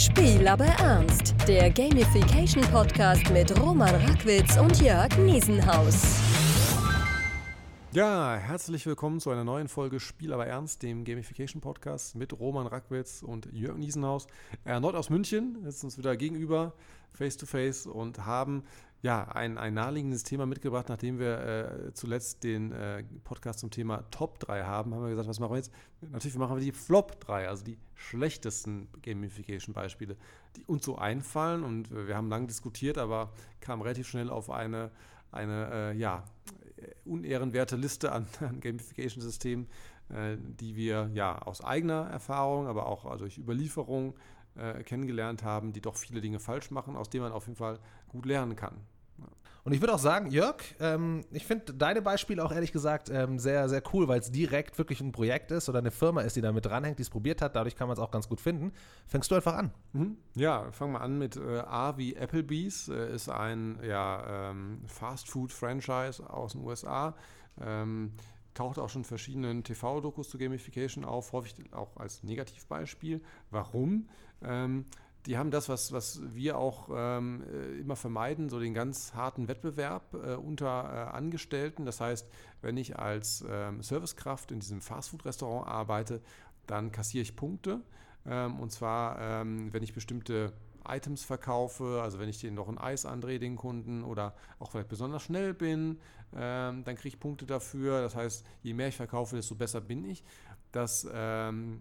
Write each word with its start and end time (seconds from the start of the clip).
Spiel 0.00 0.48
aber 0.48 0.64
ernst. 0.64 1.34
Der 1.46 1.70
Gamification 1.70 2.62
Podcast 2.72 3.28
mit 3.30 3.60
Roman 3.60 3.94
Rackwitz 3.94 4.56
und 4.56 4.80
Jörg 4.80 5.14
Niesenhaus. 5.18 6.18
Ja, 7.92 8.34
herzlich 8.34 8.86
willkommen 8.86 9.20
zu 9.20 9.28
einer 9.28 9.44
neuen 9.44 9.68
Folge 9.68 10.00
Spiel 10.00 10.32
aber 10.32 10.46
ernst, 10.46 10.82
dem 10.82 11.04
Gamification 11.04 11.60
Podcast 11.60 12.16
mit 12.16 12.32
Roman 12.40 12.66
Rackwitz 12.66 13.22
und 13.22 13.52
Jörg 13.52 13.76
Niesenhaus. 13.76 14.26
Erneut 14.64 14.94
aus 14.94 15.10
München, 15.10 15.58
jetzt 15.66 15.84
uns 15.84 15.98
wieder 15.98 16.16
gegenüber, 16.16 16.72
face 17.12 17.36
to 17.36 17.44
face 17.44 17.86
und 17.86 18.24
haben 18.24 18.64
ja, 19.02 19.24
ein, 19.28 19.56
ein 19.56 19.74
naheliegendes 19.74 20.24
Thema 20.24 20.44
mitgebracht, 20.44 20.88
nachdem 20.90 21.18
wir 21.18 21.38
äh, 21.38 21.94
zuletzt 21.94 22.44
den 22.44 22.72
äh, 22.72 23.02
Podcast 23.24 23.60
zum 23.60 23.70
Thema 23.70 24.04
Top 24.10 24.38
3 24.40 24.64
haben, 24.64 24.94
haben 24.94 25.02
wir 25.02 25.10
gesagt, 25.10 25.28
was 25.28 25.40
machen 25.40 25.52
wir 25.52 25.56
jetzt? 25.56 25.72
Natürlich 26.02 26.36
machen 26.36 26.56
wir 26.56 26.62
die 26.62 26.72
Flop 26.72 27.18
3, 27.20 27.48
also 27.48 27.64
die 27.64 27.78
schlechtesten 27.94 28.88
Gamification-Beispiele, 29.02 30.16
die 30.56 30.64
uns 30.66 30.84
so 30.84 30.98
einfallen. 30.98 31.64
Und 31.64 31.90
wir 31.90 32.14
haben 32.14 32.28
lange 32.28 32.46
diskutiert, 32.46 32.98
aber 32.98 33.32
kamen 33.60 33.80
relativ 33.80 34.06
schnell 34.06 34.28
auf 34.28 34.50
eine, 34.50 34.90
eine 35.32 35.70
äh, 35.72 35.96
ja, 35.96 36.24
unehrenwerte 37.06 37.76
Liste 37.76 38.12
an, 38.12 38.26
an 38.40 38.60
Gamification-Systemen, 38.60 39.66
äh, 40.10 40.36
die 40.38 40.76
wir 40.76 41.10
ja 41.14 41.38
aus 41.40 41.64
eigener 41.64 42.08
Erfahrung, 42.10 42.66
aber 42.66 42.86
auch 42.86 43.16
durch 43.16 43.38
Überlieferung 43.38 44.14
äh, 44.60 44.82
kennengelernt 44.82 45.42
haben, 45.42 45.72
die 45.72 45.80
doch 45.80 45.96
viele 45.96 46.20
Dinge 46.20 46.38
falsch 46.38 46.70
machen, 46.70 46.96
aus 46.96 47.10
denen 47.10 47.24
man 47.24 47.32
auf 47.32 47.46
jeden 47.46 47.56
Fall 47.56 47.78
gut 48.08 48.26
lernen 48.26 48.56
kann. 48.56 48.76
Und 49.62 49.74
ich 49.74 49.80
würde 49.80 49.94
auch 49.94 49.98
sagen, 49.98 50.30
Jörg, 50.30 50.56
ähm, 50.80 51.24
ich 51.32 51.46
finde 51.46 51.74
deine 51.74 52.00
Beispiele 52.00 52.42
auch 52.42 52.52
ehrlich 52.52 52.72
gesagt 52.72 53.10
ähm, 53.10 53.38
sehr, 53.38 53.68
sehr 53.68 53.82
cool, 53.92 54.08
weil 54.08 54.20
es 54.20 54.30
direkt 54.30 54.78
wirklich 54.78 55.00
ein 55.00 55.12
Projekt 55.12 55.50
ist 55.50 55.68
oder 55.68 55.80
eine 55.80 55.90
Firma 55.90 56.22
ist, 56.22 56.36
die 56.36 56.40
damit 56.40 56.66
dranhängt, 56.66 56.98
die 56.98 57.02
es 57.02 57.10
probiert 57.10 57.42
hat. 57.42 57.56
Dadurch 57.56 57.76
kann 57.76 57.86
man 57.86 57.96
es 57.96 58.02
auch 58.02 58.10
ganz 58.10 58.28
gut 58.28 58.40
finden. 58.40 58.72
Fängst 59.06 59.30
du 59.30 59.34
einfach 59.34 59.54
an? 59.54 59.70
Mhm. 59.92 60.16
Ja, 60.34 60.70
fangen 60.72 60.92
wir 60.92 61.02
an 61.02 61.18
mit 61.18 61.36
äh, 61.36 61.58
A 61.58 61.98
wie 61.98 62.16
Applebee's. 62.16 62.88
Äh, 62.88 63.14
ist 63.14 63.28
ein 63.28 63.78
ja, 63.86 64.50
ähm, 64.50 64.80
Fast-Food-Franchise 64.86 66.28
aus 66.28 66.52
den 66.52 66.62
USA. 66.62 67.14
Taucht 68.60 68.78
auch 68.78 68.90
schon 68.90 69.04
verschiedenen 69.04 69.64
TV-Dokus 69.64 70.28
zu 70.28 70.36
Gamification 70.36 71.06
auf, 71.06 71.32
häufig 71.32 71.54
auch 71.72 71.96
als 71.96 72.22
Negativbeispiel. 72.22 73.22
Warum? 73.50 74.10
Ähm, 74.42 74.84
die 75.24 75.38
haben 75.38 75.50
das, 75.50 75.70
was, 75.70 75.92
was 75.92 76.20
wir 76.34 76.58
auch 76.58 76.90
ähm, 76.92 77.42
äh, 77.50 77.80
immer 77.80 77.96
vermeiden, 77.96 78.50
so 78.50 78.60
den 78.60 78.74
ganz 78.74 79.14
harten 79.14 79.48
Wettbewerb 79.48 80.12
äh, 80.12 80.34
unter 80.34 80.66
äh, 80.66 81.16
Angestellten. 81.16 81.86
Das 81.86 82.02
heißt, 82.02 82.28
wenn 82.60 82.76
ich 82.76 82.98
als 82.98 83.42
ähm, 83.48 83.82
Servicekraft 83.82 84.52
in 84.52 84.60
diesem 84.60 84.82
Fastfood-Restaurant 84.82 85.66
arbeite, 85.66 86.20
dann 86.66 86.92
kassiere 86.92 87.22
ich 87.22 87.36
Punkte. 87.36 87.80
Ähm, 88.26 88.60
und 88.60 88.72
zwar, 88.72 89.40
ähm, 89.40 89.72
wenn 89.72 89.82
ich 89.82 89.94
bestimmte 89.94 90.52
Items 90.94 91.24
verkaufe, 91.24 92.00
also 92.02 92.18
wenn 92.18 92.28
ich 92.28 92.40
denen 92.40 92.56
noch 92.56 92.68
ein 92.68 92.78
Eis 92.78 93.06
andrehe, 93.06 93.38
den 93.38 93.56
Kunden, 93.56 94.04
oder 94.04 94.34
auch 94.58 94.70
vielleicht 94.70 94.88
besonders 94.88 95.22
schnell 95.22 95.54
bin, 95.54 95.98
ähm, 96.34 96.84
dann 96.84 96.96
kriege 96.96 97.08
ich 97.08 97.20
Punkte 97.20 97.46
dafür. 97.46 98.02
Das 98.02 98.14
heißt, 98.14 98.44
je 98.62 98.74
mehr 98.74 98.88
ich 98.88 98.96
verkaufe, 98.96 99.36
desto 99.36 99.54
besser 99.54 99.80
bin 99.80 100.04
ich. 100.04 100.22
Das 100.72 101.08
ähm, 101.12 101.80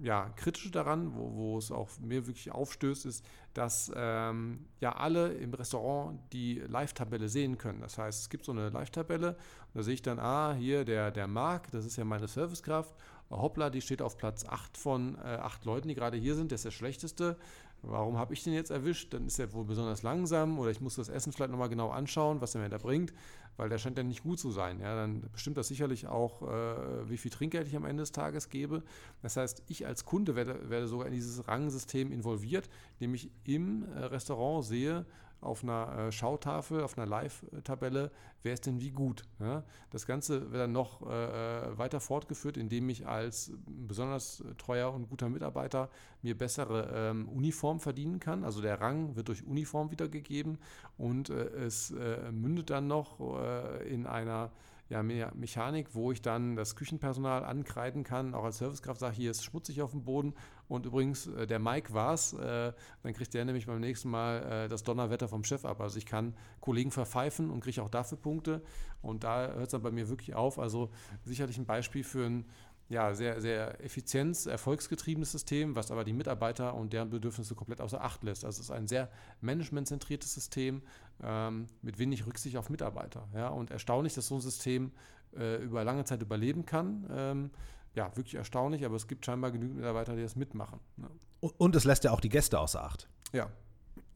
ja, 0.00 0.30
Kritische 0.36 0.70
daran, 0.70 1.14
wo, 1.14 1.34
wo, 1.34 1.58
es 1.58 1.70
auch 1.70 1.90
mir 2.00 2.26
wirklich 2.26 2.50
aufstößt, 2.50 3.04
ist, 3.04 3.26
dass 3.52 3.92
ähm, 3.94 4.64
ja 4.80 4.96
alle 4.96 5.34
im 5.34 5.52
Restaurant 5.52 6.18
die 6.32 6.60
Live-Tabelle 6.60 7.28
sehen 7.28 7.58
können. 7.58 7.82
Das 7.82 7.98
heißt, 7.98 8.22
es 8.22 8.30
gibt 8.30 8.46
so 8.46 8.52
eine 8.52 8.70
Live-Tabelle 8.70 9.36
da 9.74 9.82
sehe 9.82 9.94
ich 9.94 10.02
dann, 10.02 10.18
ah, 10.18 10.52
hier 10.52 10.84
der, 10.84 11.10
der 11.10 11.26
Marc, 11.26 11.70
das 11.70 11.86
ist 11.86 11.96
ja 11.96 12.04
meine 12.04 12.28
Servicekraft. 12.28 12.94
Hoppla, 13.30 13.70
die 13.70 13.80
steht 13.80 14.02
auf 14.02 14.18
Platz 14.18 14.44
8 14.44 14.76
von 14.76 15.16
äh, 15.16 15.20
8 15.20 15.64
Leuten, 15.64 15.88
die 15.88 15.94
gerade 15.94 16.18
hier 16.18 16.34
sind, 16.34 16.50
der 16.50 16.56
ist 16.56 16.66
der 16.66 16.70
schlechteste. 16.70 17.38
Warum 17.82 18.16
habe 18.16 18.32
ich 18.32 18.44
den 18.44 18.52
jetzt 18.52 18.70
erwischt? 18.70 19.12
Dann 19.12 19.26
ist 19.26 19.38
er 19.38 19.52
wohl 19.52 19.64
besonders 19.64 20.02
langsam 20.02 20.58
oder 20.58 20.70
ich 20.70 20.80
muss 20.80 20.96
das 20.96 21.08
Essen 21.08 21.32
vielleicht 21.32 21.50
nochmal 21.50 21.68
genau 21.68 21.90
anschauen, 21.90 22.40
was 22.40 22.54
er 22.54 22.60
mir 22.60 22.68
da 22.68 22.78
bringt 22.78 23.12
weil 23.56 23.68
der 23.68 23.78
scheint 23.78 23.98
ja 23.98 24.04
nicht 24.04 24.22
gut 24.22 24.38
zu 24.38 24.50
sein. 24.50 24.80
Ja, 24.80 24.96
dann 24.96 25.22
bestimmt 25.32 25.56
das 25.56 25.68
sicherlich 25.68 26.06
auch, 26.06 26.42
äh, 26.42 27.10
wie 27.10 27.18
viel 27.18 27.30
Trinkgeld 27.30 27.66
ich 27.68 27.76
am 27.76 27.84
Ende 27.84 28.02
des 28.02 28.12
Tages 28.12 28.48
gebe. 28.48 28.82
Das 29.20 29.36
heißt, 29.36 29.62
ich 29.68 29.86
als 29.86 30.04
Kunde 30.04 30.34
werde, 30.36 30.70
werde 30.70 30.88
sogar 30.88 31.06
in 31.06 31.12
dieses 31.12 31.46
Rangsystem 31.46 32.12
involviert, 32.12 32.68
indem 32.98 33.14
ich 33.14 33.30
im 33.44 33.84
äh, 33.94 34.04
Restaurant 34.04 34.64
sehe, 34.64 35.04
auf 35.42 35.62
einer 35.62 35.98
äh, 35.98 36.12
Schautafel, 36.12 36.82
auf 36.82 36.96
einer 36.96 37.06
Live-Tabelle, 37.06 38.10
wer 38.42 38.52
ist 38.52 38.66
denn 38.66 38.80
wie 38.80 38.90
gut. 38.90 39.24
Ja? 39.40 39.64
Das 39.90 40.06
Ganze 40.06 40.52
wird 40.52 40.62
dann 40.62 40.72
noch 40.72 41.02
äh, 41.02 41.70
äh, 41.72 41.78
weiter 41.78 42.00
fortgeführt, 42.00 42.56
indem 42.56 42.88
ich 42.88 43.06
als 43.06 43.52
besonders 43.66 44.42
treuer 44.58 44.92
und 44.92 45.08
guter 45.08 45.28
Mitarbeiter 45.28 45.90
mir 46.22 46.36
bessere 46.36 46.90
ähm, 46.94 47.28
Uniform 47.28 47.80
verdienen 47.80 48.20
kann. 48.20 48.44
Also 48.44 48.60
der 48.60 48.80
Rang 48.80 49.16
wird 49.16 49.28
durch 49.28 49.46
Uniform 49.46 49.90
wiedergegeben 49.90 50.58
und 50.96 51.30
äh, 51.30 51.48
es 51.64 51.90
äh, 51.90 52.30
mündet 52.30 52.70
dann 52.70 52.86
noch 52.86 53.20
äh, 53.20 53.88
in 53.88 54.06
einer 54.06 54.50
ja, 54.92 55.30
Mechanik, 55.34 55.94
wo 55.94 56.12
ich 56.12 56.20
dann 56.20 56.54
das 56.54 56.76
Küchenpersonal 56.76 57.44
ankreiden 57.44 58.04
kann, 58.04 58.34
auch 58.34 58.44
als 58.44 58.58
Servicekraft 58.58 59.00
sage, 59.00 59.16
hier 59.16 59.30
ist 59.30 59.42
schmutzig 59.42 59.80
auf 59.80 59.92
dem 59.92 60.04
Boden 60.04 60.34
und 60.68 60.84
übrigens, 60.84 61.26
äh, 61.26 61.46
der 61.46 61.58
Mike 61.58 61.94
war's, 61.94 62.34
äh, 62.34 62.72
dann 63.02 63.12
kriegt 63.14 63.32
der 63.32 63.44
nämlich 63.44 63.66
beim 63.66 63.80
nächsten 63.80 64.10
Mal 64.10 64.42
äh, 64.42 64.68
das 64.68 64.82
Donnerwetter 64.82 65.28
vom 65.28 65.44
Chef 65.44 65.64
ab. 65.64 65.80
Also 65.80 65.96
ich 65.96 66.06
kann 66.06 66.34
Kollegen 66.60 66.90
verpfeifen 66.90 67.50
und 67.50 67.60
kriege 67.60 67.82
auch 67.82 67.88
dafür 67.88 68.18
Punkte 68.18 68.62
und 69.00 69.24
da 69.24 69.52
hört 69.52 69.64
es 69.64 69.70
dann 69.70 69.82
bei 69.82 69.90
mir 69.90 70.08
wirklich 70.08 70.34
auf. 70.34 70.58
Also 70.58 70.90
sicherlich 71.24 71.56
ein 71.56 71.66
Beispiel 71.66 72.04
für 72.04 72.26
ein 72.26 72.44
ja, 72.92 73.14
sehr, 73.14 73.40
sehr 73.40 73.82
effizienz-, 73.82 74.46
erfolgsgetriebenes 74.46 75.32
System, 75.32 75.74
was 75.74 75.90
aber 75.90 76.04
die 76.04 76.12
Mitarbeiter 76.12 76.74
und 76.74 76.92
deren 76.92 77.08
Bedürfnisse 77.08 77.54
komplett 77.54 77.80
außer 77.80 78.02
Acht 78.02 78.22
lässt. 78.22 78.44
Also 78.44 78.60
es 78.60 78.66
ist 78.66 78.70
ein 78.70 78.86
sehr 78.86 79.08
managementzentriertes 79.40 80.34
System 80.34 80.82
ähm, 81.22 81.68
mit 81.80 81.98
wenig 81.98 82.26
Rücksicht 82.26 82.58
auf 82.58 82.68
Mitarbeiter. 82.68 83.26
Ja? 83.34 83.48
Und 83.48 83.70
erstaunlich, 83.70 84.12
dass 84.12 84.26
so 84.26 84.34
ein 84.34 84.42
System 84.42 84.92
äh, 85.34 85.56
über 85.62 85.84
lange 85.84 86.04
Zeit 86.04 86.20
überleben 86.20 86.66
kann. 86.66 87.06
Ähm, 87.10 87.50
ja, 87.94 88.14
wirklich 88.14 88.34
erstaunlich, 88.34 88.84
aber 88.84 88.96
es 88.96 89.08
gibt 89.08 89.24
scheinbar 89.24 89.52
genügend 89.52 89.76
Mitarbeiter, 89.76 90.14
die 90.14 90.22
das 90.22 90.36
mitmachen. 90.36 90.78
Ja. 90.98 91.08
Und 91.56 91.74
es 91.74 91.84
lässt 91.84 92.04
ja 92.04 92.10
auch 92.10 92.20
die 92.20 92.28
Gäste 92.28 92.60
außer 92.60 92.84
Acht. 92.84 93.08
Ja, 93.32 93.48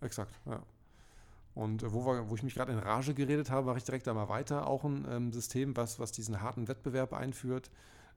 exakt. 0.03 0.39
Ja. 0.45 0.63
Und 1.55 1.83
äh, 1.83 1.93
wo, 1.95 2.05
wir, 2.05 2.29
wo 2.29 2.35
ich 2.35 2.43
mich 2.43 2.55
gerade 2.55 2.73
in 2.73 2.79
Rage 2.79 3.15
geredet 3.15 3.51
habe, 3.51 3.67
mache 3.69 3.79
ich 3.79 3.85
direkt 3.85 4.07
einmal 4.07 4.29
weiter. 4.29 4.67
Auch 4.67 4.85
ein 4.85 5.07
ähm, 5.11 5.33
System, 5.33 5.75
was, 5.79 5.99
was 5.99 6.13
diesen 6.13 6.43
harten 6.43 6.69
Wettbewerb 6.69 7.15
einführt 7.15 7.71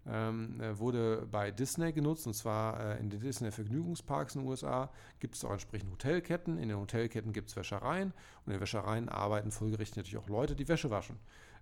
ähm, 0.08 0.60
äh, 0.62 0.78
wurde 0.80 1.28
bei 1.30 1.52
Disney 1.52 1.92
genutzt 1.92 2.26
und 2.26 2.34
zwar 2.34 2.80
äh, 2.80 3.00
in 3.00 3.10
den 3.10 3.20
Disney 3.20 3.52
Vergnügungsparks 3.52 4.36
in 4.36 4.42
den 4.42 4.50
USA 4.50 4.90
gibt 5.20 5.36
es 5.36 5.44
auch 5.44 5.52
entsprechend 5.52 5.92
Hotelketten. 5.92 6.58
In 6.58 6.70
den 6.70 6.78
Hotelketten 6.78 7.34
gibt 7.34 7.50
es 7.50 7.56
Wäschereien 7.56 8.14
und 8.46 8.48
in 8.48 8.54
den 8.54 8.62
Wäschereien 8.62 9.10
arbeiten 9.10 9.52
folgerichtig 9.52 9.98
natürlich 9.98 10.18
auch 10.18 10.30
Leute, 10.30 10.56
die 10.56 10.68
Wäsche 10.68 10.90
waschen. 10.90 11.18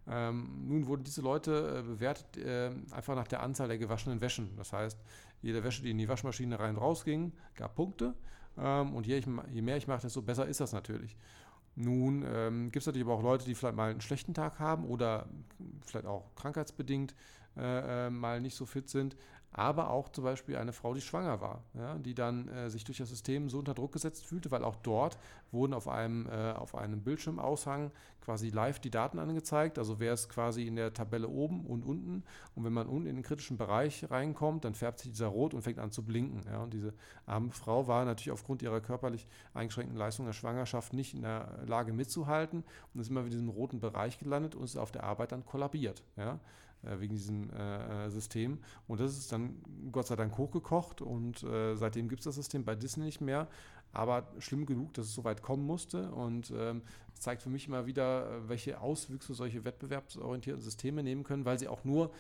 Ähm, 0.09 0.67
nun 0.67 0.87
wurden 0.87 1.03
diese 1.03 1.21
Leute 1.21 1.79
äh, 1.79 1.81
bewertet 1.81 2.37
äh, 2.37 2.71
einfach 2.91 3.15
nach 3.15 3.27
der 3.27 3.43
Anzahl 3.43 3.67
der 3.67 3.77
gewaschenen 3.77 4.21
Wäschen. 4.21 4.55
Das 4.55 4.71
heißt, 4.71 4.97
jede 5.41 5.63
Wäsche, 5.63 5.81
die 5.81 5.91
in 5.91 5.97
die 5.97 6.07
Waschmaschine 6.07 6.59
rein 6.59 6.75
und 6.75 6.81
raus 6.81 7.03
ging, 7.03 7.33
gab 7.55 7.75
Punkte. 7.75 8.13
Ähm, 8.57 8.95
und 8.95 9.05
je, 9.05 9.17
ich, 9.17 9.27
je, 9.51 9.61
mehr 9.61 9.77
ich 9.77 9.87
mache, 9.87 10.01
desto 10.01 10.21
besser 10.21 10.47
ist 10.47 10.61
das 10.61 10.71
natürlich. 10.71 11.17
Nun 11.75 12.25
ähm, 12.25 12.71
gibt 12.71 12.77
es 12.77 12.85
natürlich 12.87 13.05
aber 13.05 13.15
auch 13.15 13.21
Leute, 13.21 13.45
die 13.45 13.53
vielleicht 13.53 13.75
mal 13.75 13.91
einen 13.91 14.01
schlechten 14.01 14.33
Tag 14.33 14.59
haben 14.59 14.85
oder 14.85 15.27
vielleicht 15.85 16.07
auch 16.07 16.33
krankheitsbedingt 16.35 17.13
äh, 17.57 18.07
äh, 18.07 18.09
mal 18.09 18.41
nicht 18.41 18.55
so 18.55 18.65
fit 18.65 18.89
sind 18.89 19.15
aber 19.57 19.89
auch 19.89 20.09
zum 20.09 20.23
Beispiel 20.23 20.57
eine 20.57 20.73
Frau, 20.73 20.93
die 20.93 21.01
schwanger 21.01 21.41
war, 21.41 21.63
ja, 21.73 21.95
die 21.95 22.13
dann 22.13 22.47
äh, 22.47 22.69
sich 22.69 22.83
durch 22.83 22.99
das 22.99 23.09
System 23.09 23.49
so 23.49 23.57
unter 23.57 23.73
Druck 23.73 23.91
gesetzt 23.91 24.25
fühlte, 24.25 24.51
weil 24.51 24.63
auch 24.63 24.75
dort 24.75 25.17
wurden 25.51 25.73
auf 25.73 25.87
einem, 25.87 26.27
äh, 26.27 26.51
auf 26.51 26.75
einem 26.75 27.01
Bildschirmaushang 27.01 27.91
quasi 28.21 28.49
live 28.49 28.79
die 28.79 28.91
Daten 28.91 29.17
angezeigt. 29.17 29.79
Also 29.79 29.99
wer 29.99 30.13
ist 30.13 30.29
quasi 30.29 30.67
in 30.67 30.75
der 30.75 30.93
Tabelle 30.93 31.29
oben 31.29 31.65
und 31.65 31.83
unten. 31.83 32.23
Und 32.53 32.65
wenn 32.65 32.73
man 32.73 32.87
unten 32.87 33.07
in 33.07 33.15
den 33.15 33.23
kritischen 33.23 33.57
Bereich 33.57 34.11
reinkommt, 34.11 34.65
dann 34.65 34.75
färbt 34.75 34.99
sich 34.99 35.11
dieser 35.11 35.27
rot 35.27 35.53
und 35.53 35.61
fängt 35.63 35.79
an 35.79 35.91
zu 35.91 36.03
blinken. 36.03 36.43
Ja. 36.45 36.61
Und 36.61 36.73
diese 36.73 36.93
arme 37.25 37.51
Frau 37.51 37.87
war 37.87 38.05
natürlich 38.05 38.31
aufgrund 38.31 38.61
ihrer 38.61 38.81
körperlich 38.81 39.27
eingeschränkten 39.53 39.97
Leistung 39.97 40.25
der 40.25 40.33
Schwangerschaft 40.33 40.93
nicht 40.93 41.15
in 41.15 41.21
der 41.21 41.63
Lage 41.65 41.93
mitzuhalten 41.93 42.63
und 42.93 42.99
ist 42.99 43.09
immer 43.09 43.21
in 43.21 43.31
diesem 43.31 43.49
roten 43.49 43.79
Bereich 43.79 44.19
gelandet 44.19 44.55
und 44.55 44.65
ist 44.65 44.77
auf 44.77 44.91
der 44.91 45.03
Arbeit 45.03 45.31
dann 45.31 45.45
kollabiert. 45.45 46.03
Ja 46.17 46.39
wegen 46.81 47.15
diesem 47.15 47.49
äh, 47.51 48.05
äh, 48.05 48.09
System. 48.09 48.59
Und 48.87 48.99
das 48.99 49.17
ist 49.17 49.31
dann 49.31 49.57
Gott 49.91 50.07
sei 50.07 50.15
Dank 50.15 50.37
hochgekocht 50.37 51.01
und 51.01 51.43
äh, 51.43 51.75
seitdem 51.75 52.07
gibt 52.07 52.21
es 52.21 52.25
das 52.25 52.35
System 52.35 52.63
bei 52.63 52.75
Disney 52.75 53.05
nicht 53.05 53.21
mehr. 53.21 53.47
Aber 53.93 54.27
schlimm 54.39 54.65
genug, 54.65 54.93
dass 54.93 55.07
es 55.07 55.13
so 55.13 55.23
weit 55.23 55.41
kommen 55.41 55.65
musste. 55.65 56.11
Und 56.11 56.51
ähm, 56.55 56.81
es 57.13 57.21
zeigt 57.21 57.41
für 57.41 57.49
mich 57.49 57.67
immer 57.67 57.85
wieder, 57.85 58.47
welche 58.47 58.79
Auswüchse 58.79 59.33
solche 59.33 59.63
wettbewerbsorientierten 59.63 60.61
Systeme 60.61 61.03
nehmen 61.03 61.23
können, 61.23 61.45
weil 61.45 61.57
sie 61.57 61.67
auch 61.67 61.83
nur 61.83 62.11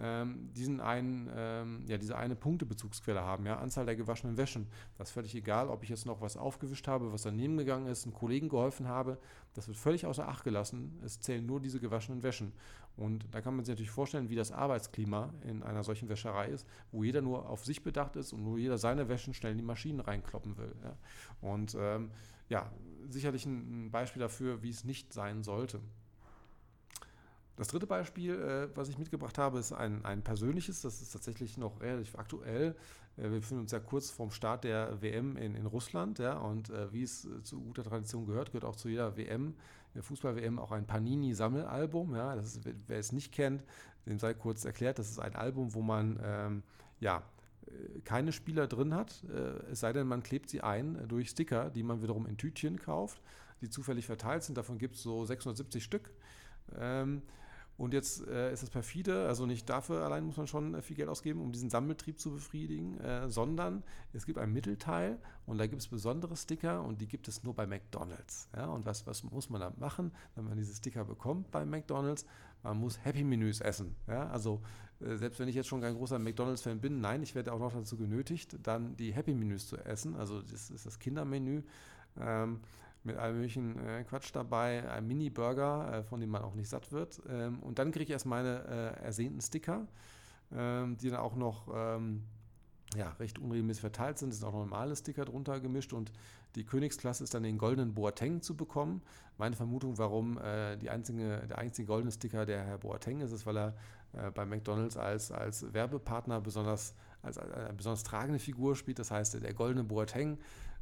ähm, 0.00 0.52
diesen 0.54 0.80
einen, 0.80 1.30
ähm, 1.34 1.84
ja, 1.86 1.98
diese 1.98 2.16
eine 2.16 2.36
Punktebezugsquelle 2.36 3.20
haben, 3.20 3.46
ja, 3.46 3.58
Anzahl 3.58 3.86
der 3.86 3.96
gewaschenen 3.96 4.36
Wäschen. 4.36 4.66
Das 4.96 5.08
ist 5.08 5.14
völlig 5.14 5.34
egal, 5.34 5.68
ob 5.68 5.82
ich 5.82 5.88
jetzt 5.88 6.06
noch 6.06 6.20
was 6.20 6.36
aufgewischt 6.36 6.88
habe, 6.88 7.12
was 7.12 7.22
daneben 7.22 7.56
gegangen 7.56 7.86
ist, 7.86 8.04
einem 8.04 8.14
Kollegen 8.14 8.48
geholfen 8.48 8.88
habe. 8.88 9.18
Das 9.54 9.68
wird 9.68 9.76
völlig 9.76 10.06
außer 10.06 10.28
Acht 10.28 10.44
gelassen. 10.44 10.98
Es 11.04 11.20
zählen 11.20 11.44
nur 11.44 11.60
diese 11.60 11.80
gewaschenen 11.80 12.22
Wäschen. 12.22 12.52
Und 12.96 13.26
da 13.30 13.40
kann 13.40 13.54
man 13.54 13.64
sich 13.64 13.72
natürlich 13.72 13.90
vorstellen, 13.90 14.28
wie 14.28 14.34
das 14.34 14.50
Arbeitsklima 14.50 15.32
in 15.46 15.62
einer 15.62 15.84
solchen 15.84 16.08
Wäscherei 16.08 16.48
ist, 16.48 16.66
wo 16.90 17.04
jeder 17.04 17.22
nur 17.22 17.48
auf 17.48 17.64
sich 17.64 17.82
bedacht 17.82 18.16
ist 18.16 18.32
und 18.32 18.42
nur 18.42 18.58
jeder 18.58 18.76
seine 18.76 19.08
Wäschen 19.08 19.34
schnell 19.34 19.52
in 19.52 19.58
die 19.58 19.64
Maschinen 19.64 20.00
reinkloppen 20.00 20.56
will. 20.58 20.74
Ja. 20.82 20.96
Und 21.40 21.76
ähm, 21.78 22.10
ja, 22.48 22.72
sicherlich 23.08 23.46
ein 23.46 23.90
Beispiel 23.90 24.20
dafür, 24.20 24.62
wie 24.62 24.70
es 24.70 24.84
nicht 24.84 25.12
sein 25.12 25.42
sollte. 25.42 25.80
Das 27.58 27.66
dritte 27.66 27.88
Beispiel, 27.88 28.34
äh, 28.34 28.76
was 28.76 28.88
ich 28.88 28.98
mitgebracht 28.98 29.36
habe, 29.36 29.58
ist 29.58 29.72
ein, 29.72 30.04
ein 30.04 30.22
persönliches. 30.22 30.80
Das 30.80 31.02
ist 31.02 31.10
tatsächlich 31.10 31.58
noch 31.58 31.80
relativ 31.80 32.16
aktuell. 32.16 32.76
Äh, 33.16 33.24
wir 33.24 33.40
befinden 33.40 33.62
uns 33.62 33.72
ja 33.72 33.80
kurz 33.80 34.10
vorm 34.10 34.30
Start 34.30 34.62
der 34.62 35.02
WM 35.02 35.36
in, 35.36 35.56
in 35.56 35.66
Russland. 35.66 36.20
Ja, 36.20 36.38
und 36.38 36.70
äh, 36.70 36.92
wie 36.92 37.02
es 37.02 37.24
äh, 37.24 37.42
zu 37.42 37.60
guter 37.60 37.82
Tradition 37.82 38.26
gehört, 38.26 38.52
gehört 38.52 38.64
auch 38.64 38.76
zu 38.76 38.88
jeder 38.88 39.16
WM, 39.16 39.56
der 39.96 40.04
Fußball-WM, 40.04 40.60
auch 40.60 40.70
ein 40.70 40.86
Panini-Sammelalbum. 40.86 42.14
Ja, 42.14 42.36
das 42.36 42.54
ist, 42.54 42.68
wer 42.86 42.98
es 42.98 43.10
nicht 43.10 43.32
kennt, 43.32 43.64
dem 44.06 44.20
sei 44.20 44.34
kurz 44.34 44.64
erklärt, 44.64 45.00
das 45.00 45.10
ist 45.10 45.18
ein 45.18 45.34
Album, 45.34 45.74
wo 45.74 45.82
man 45.82 46.20
ähm, 46.22 46.62
ja, 47.00 47.24
äh, 47.66 48.00
keine 48.04 48.30
Spieler 48.30 48.68
drin 48.68 48.94
hat, 48.94 49.24
äh, 49.24 49.72
es 49.72 49.80
sei 49.80 49.92
denn, 49.92 50.06
man 50.06 50.22
klebt 50.22 50.48
sie 50.48 50.60
ein 50.60 51.08
durch 51.08 51.30
Sticker, 51.30 51.70
die 51.70 51.82
man 51.82 52.02
wiederum 52.02 52.24
in 52.26 52.36
Tütchen 52.36 52.78
kauft, 52.78 53.20
die 53.60 53.68
zufällig 53.68 54.06
verteilt 54.06 54.44
sind. 54.44 54.56
Davon 54.56 54.78
gibt 54.78 54.94
es 54.94 55.02
so 55.02 55.24
670 55.24 55.82
Stück. 55.82 56.12
Ähm, 56.78 57.22
und 57.78 57.94
jetzt 57.94 58.26
äh, 58.26 58.52
ist 58.52 58.64
es 58.64 58.70
perfide, 58.70 59.28
also 59.28 59.46
nicht 59.46 59.70
dafür 59.70 60.04
allein 60.04 60.24
muss 60.24 60.36
man 60.36 60.48
schon 60.48 60.74
äh, 60.74 60.82
viel 60.82 60.96
Geld 60.96 61.08
ausgeben, 61.08 61.40
um 61.40 61.52
diesen 61.52 61.70
Sammeltrieb 61.70 62.18
zu 62.18 62.32
befriedigen, 62.32 62.98
äh, 62.98 63.30
sondern 63.30 63.84
es 64.12 64.26
gibt 64.26 64.36
ein 64.38 64.52
Mittelteil 64.52 65.16
und 65.46 65.58
da 65.58 65.66
gibt 65.68 65.80
es 65.80 65.86
besondere 65.86 66.36
Sticker 66.36 66.82
und 66.82 67.00
die 67.00 67.06
gibt 67.06 67.28
es 67.28 67.44
nur 67.44 67.54
bei 67.54 67.68
McDonalds. 67.68 68.48
Ja? 68.54 68.66
Und 68.66 68.84
was, 68.84 69.06
was 69.06 69.22
muss 69.22 69.48
man 69.48 69.60
da 69.60 69.72
machen, 69.78 70.10
wenn 70.34 70.44
man 70.44 70.56
diese 70.58 70.74
Sticker 70.74 71.04
bekommt 71.04 71.52
bei 71.52 71.64
McDonalds? 71.64 72.26
Man 72.64 72.78
muss 72.78 72.98
Happy 73.04 73.22
Menüs 73.22 73.60
essen. 73.60 73.94
Ja? 74.08 74.28
Also 74.28 74.60
äh, 75.00 75.14
selbst 75.14 75.38
wenn 75.38 75.46
ich 75.46 75.54
jetzt 75.54 75.68
schon 75.68 75.80
kein 75.80 75.94
großer 75.94 76.18
McDonalds-Fan 76.18 76.80
bin, 76.80 77.00
nein, 77.00 77.22
ich 77.22 77.36
werde 77.36 77.52
auch 77.52 77.60
noch 77.60 77.72
dazu 77.72 77.96
genötigt, 77.96 78.56
dann 78.60 78.96
die 78.96 79.12
Happy 79.12 79.34
Menüs 79.34 79.68
zu 79.68 79.76
essen. 79.76 80.16
Also 80.16 80.42
das 80.42 80.70
ist 80.70 80.84
das 80.84 80.98
Kindermenü. 80.98 81.62
Ähm, 82.18 82.58
mit 83.08 83.16
allem 83.16 83.36
möglichen 83.36 83.78
äh, 83.86 84.04
Quatsch 84.04 84.30
dabei, 84.32 84.88
ein 84.88 85.06
Mini-Burger, 85.06 85.98
äh, 85.98 86.02
von 86.04 86.20
dem 86.20 86.30
man 86.30 86.42
auch 86.42 86.54
nicht 86.54 86.68
satt 86.68 86.92
wird. 86.92 87.20
Ähm, 87.28 87.58
und 87.60 87.78
dann 87.78 87.90
kriege 87.90 88.04
ich 88.04 88.10
erst 88.10 88.26
meine 88.26 88.64
äh, 89.00 89.04
ersehnten 89.04 89.40
Sticker, 89.40 89.86
ähm, 90.52 90.96
die 90.98 91.10
dann 91.10 91.20
auch 91.20 91.34
noch 91.34 91.68
ähm, 91.74 92.22
ja, 92.96 93.10
recht 93.18 93.38
unregelmäßig 93.38 93.80
verteilt 93.80 94.18
sind. 94.18 94.32
Es 94.32 94.38
sind 94.38 94.48
auch 94.48 94.52
normale 94.52 94.94
Sticker 94.96 95.24
drunter 95.24 95.60
gemischt 95.60 95.92
und 95.92 96.12
die 96.54 96.64
Königsklasse 96.64 97.24
ist 97.24 97.34
dann 97.34 97.42
den 97.42 97.58
goldenen 97.58 97.94
Boateng 97.94 98.40
zu 98.40 98.56
bekommen. 98.56 99.02
Meine 99.36 99.56
Vermutung, 99.56 99.98
warum 99.98 100.38
äh, 100.38 100.78
einzige, 100.88 101.46
der 101.48 101.58
einzige 101.58 101.86
goldene 101.86 102.12
Sticker 102.12 102.46
der 102.46 102.64
Herr 102.64 102.78
Boateng 102.78 103.20
ist, 103.20 103.32
ist, 103.32 103.44
weil 103.46 103.58
er 103.58 103.74
äh, 104.12 104.30
bei 104.30 104.46
McDonalds 104.46 104.96
als, 104.96 105.30
als 105.30 105.72
Werbepartner 105.72 106.40
besonders 106.40 106.94
als, 107.22 107.38
als 107.38 107.52
eine 107.52 107.74
besonders 107.74 108.02
tragende 108.02 108.38
Figur 108.38 108.76
spielt. 108.76 108.98
Das 108.98 109.10
heißt, 109.10 109.42
der 109.42 109.54
goldene 109.54 109.84
Boateng 109.84 110.34
äh, 110.34 110.38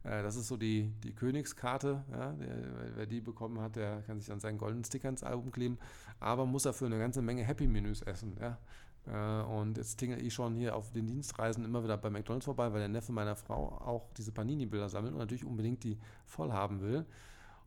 das 0.06 0.36
ist 0.36 0.48
so 0.48 0.56
die, 0.56 0.92
die 1.02 1.14
Königskarte. 1.14 2.04
Ja, 2.10 2.32
der, 2.32 2.96
wer 2.96 3.06
die 3.06 3.20
bekommen 3.20 3.60
hat, 3.60 3.76
der 3.76 4.02
kann 4.02 4.18
sich 4.18 4.28
dann 4.28 4.40
seinen 4.40 4.58
goldenen 4.58 4.84
Sticker 4.84 5.08
ins 5.08 5.22
Album 5.22 5.50
kleben, 5.50 5.78
aber 6.20 6.46
muss 6.46 6.64
dafür 6.64 6.86
eine 6.86 6.98
ganze 6.98 7.22
Menge 7.22 7.42
Happy 7.42 7.66
Menüs 7.66 8.02
essen. 8.02 8.36
Ja. 8.40 8.58
Äh, 9.06 9.44
und 9.44 9.76
jetzt 9.76 9.96
tingle 9.96 10.18
ich 10.18 10.34
schon 10.34 10.54
hier 10.54 10.76
auf 10.76 10.92
den 10.92 11.06
Dienstreisen 11.06 11.64
immer 11.64 11.82
wieder 11.84 11.96
bei 11.96 12.10
McDonalds 12.10 12.44
vorbei, 12.44 12.72
weil 12.72 12.80
der 12.80 12.88
Neffe 12.88 13.12
meiner 13.12 13.36
Frau 13.36 13.68
auch 13.68 14.12
diese 14.16 14.32
Panini-Bilder 14.32 14.88
sammelt 14.88 15.12
und 15.12 15.18
natürlich 15.18 15.44
unbedingt 15.44 15.84
die 15.84 15.98
voll 16.24 16.52
haben 16.52 16.80
will. 16.80 17.04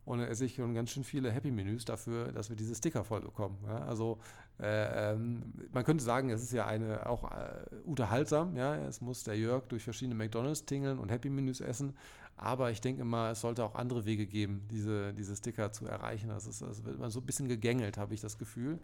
Und 0.04 0.18
dann 0.18 0.28
esse 0.28 0.46
ich 0.46 0.54
schon 0.54 0.74
ganz 0.74 0.90
schön 0.90 1.04
viele 1.04 1.30
Happy-Menüs 1.30 1.84
dafür, 1.84 2.32
dass 2.32 2.48
wir 2.48 2.56
diese 2.56 2.74
Sticker 2.74 3.04
voll 3.04 3.20
bekommen. 3.20 3.58
Ja, 3.66 3.84
also 3.84 4.18
äh, 4.58 5.12
ähm, 5.12 5.52
man 5.72 5.84
könnte 5.84 6.02
sagen, 6.02 6.30
es 6.30 6.42
ist 6.42 6.52
ja 6.52 6.66
eine 6.66 7.06
auch 7.06 7.30
äh, 7.30 7.64
unterhaltsam. 7.84 8.56
Ja, 8.56 8.76
es 8.76 9.00
muss 9.00 9.24
der 9.24 9.36
Jörg 9.36 9.66
durch 9.68 9.84
verschiedene 9.84 10.14
McDonalds 10.14 10.64
tingeln 10.64 10.98
und 10.98 11.10
Happy-Menüs 11.10 11.60
essen. 11.60 11.94
Aber 12.42 12.70
ich 12.70 12.80
denke 12.80 13.02
immer, 13.02 13.32
es 13.32 13.42
sollte 13.42 13.62
auch 13.62 13.74
andere 13.74 14.06
Wege 14.06 14.26
geben, 14.26 14.66
diese, 14.70 15.12
diese 15.12 15.36
Sticker 15.36 15.72
zu 15.72 15.86
erreichen. 15.86 16.30
Das, 16.30 16.46
ist, 16.46 16.62
das 16.62 16.84
wird 16.84 16.96
immer 16.96 17.10
so 17.10 17.20
ein 17.20 17.26
bisschen 17.26 17.48
gegängelt, 17.48 17.98
habe 17.98 18.14
ich 18.14 18.22
das 18.22 18.38
Gefühl. 18.38 18.78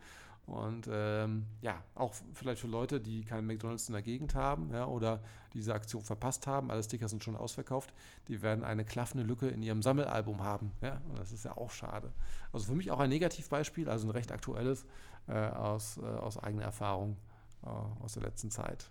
Und 0.44 0.91
ähm, 0.93 1.47
ja, 1.62 1.82
auch 1.94 2.14
vielleicht 2.35 2.61
für 2.61 2.67
Leute, 2.67 3.00
die 3.00 3.25
keinen 3.25 3.47
McDonalds 3.47 3.88
in 3.88 3.94
der 3.94 4.03
Gegend 4.03 4.35
haben 4.35 4.70
ja, 4.73 4.85
oder 4.87 5.23
diese 5.55 5.73
Aktion 5.73 6.03
verpasst 6.03 6.47
haben, 6.47 6.70
alle 6.70 6.82
Sticker 6.82 7.08
sind 7.08 7.25
schon 7.25 7.35
ausverkauft, 7.35 7.94
die 8.29 8.43
werden 8.43 8.62
eine 8.62 8.85
klaffende 8.85 9.25
Lücke 9.25 9.49
in 9.49 9.62
ihrem 9.62 9.82
Sammelalbum 9.82 10.44
haben. 10.44 10.70
Ja, 10.82 11.00
und 11.09 11.19
das 11.19 11.32
ist 11.32 11.47
ja 11.47 11.56
auch 11.56 11.70
schade. 11.70 12.12
Also 12.52 12.67
für 12.67 12.75
mich 12.75 12.91
auch 12.91 13.00
ein 13.00 13.09
Negativbeispiel, 13.09 13.88
also 13.88 14.06
ein 14.06 14.11
recht 14.11 14.32
aktuelles 14.32 14.85
äh, 15.29 15.32
aus, 15.32 15.97
äh, 15.97 16.02
aus 16.02 16.37
eigener 16.37 16.64
Erfahrung 16.64 17.17
äh, 17.64 17.69
aus 18.05 18.12
der 18.12 18.25
letzten 18.25 18.50
Zeit. 18.50 18.91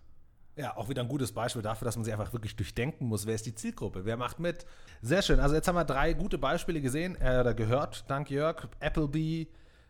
Ja, 0.58 0.78
auch 0.78 0.88
wieder 0.88 1.02
ein 1.02 1.10
gutes 1.10 1.34
Beispiel 1.34 1.62
dafür, 1.62 1.86
dass 1.86 1.98
man 1.98 2.06
sich 2.06 2.14
einfach 2.14 2.32
wirklich 2.32 2.56
durchdenken 2.56 3.08
muss, 3.08 3.26
wer 3.26 3.36
ist 3.36 3.46
die 3.46 3.56
Zielgruppe, 3.56 4.06
wer 4.06 4.16
macht 4.16 4.40
mit. 4.40 4.66
Sehr 5.02 5.22
schön. 5.22 5.40
Also 5.40 5.54
jetzt 5.54 5.68
haben 5.68 5.76
wir 5.76 5.84
drei 5.84 6.14
gute 6.14 6.38
Beispiele 6.38 6.80
gesehen, 6.80 7.18
äh, 7.20 7.40
oder 7.42 7.54
gehört, 7.54 8.06
dank 8.10 8.30
Jörg, 8.30 8.68
Applebee, 8.80 9.48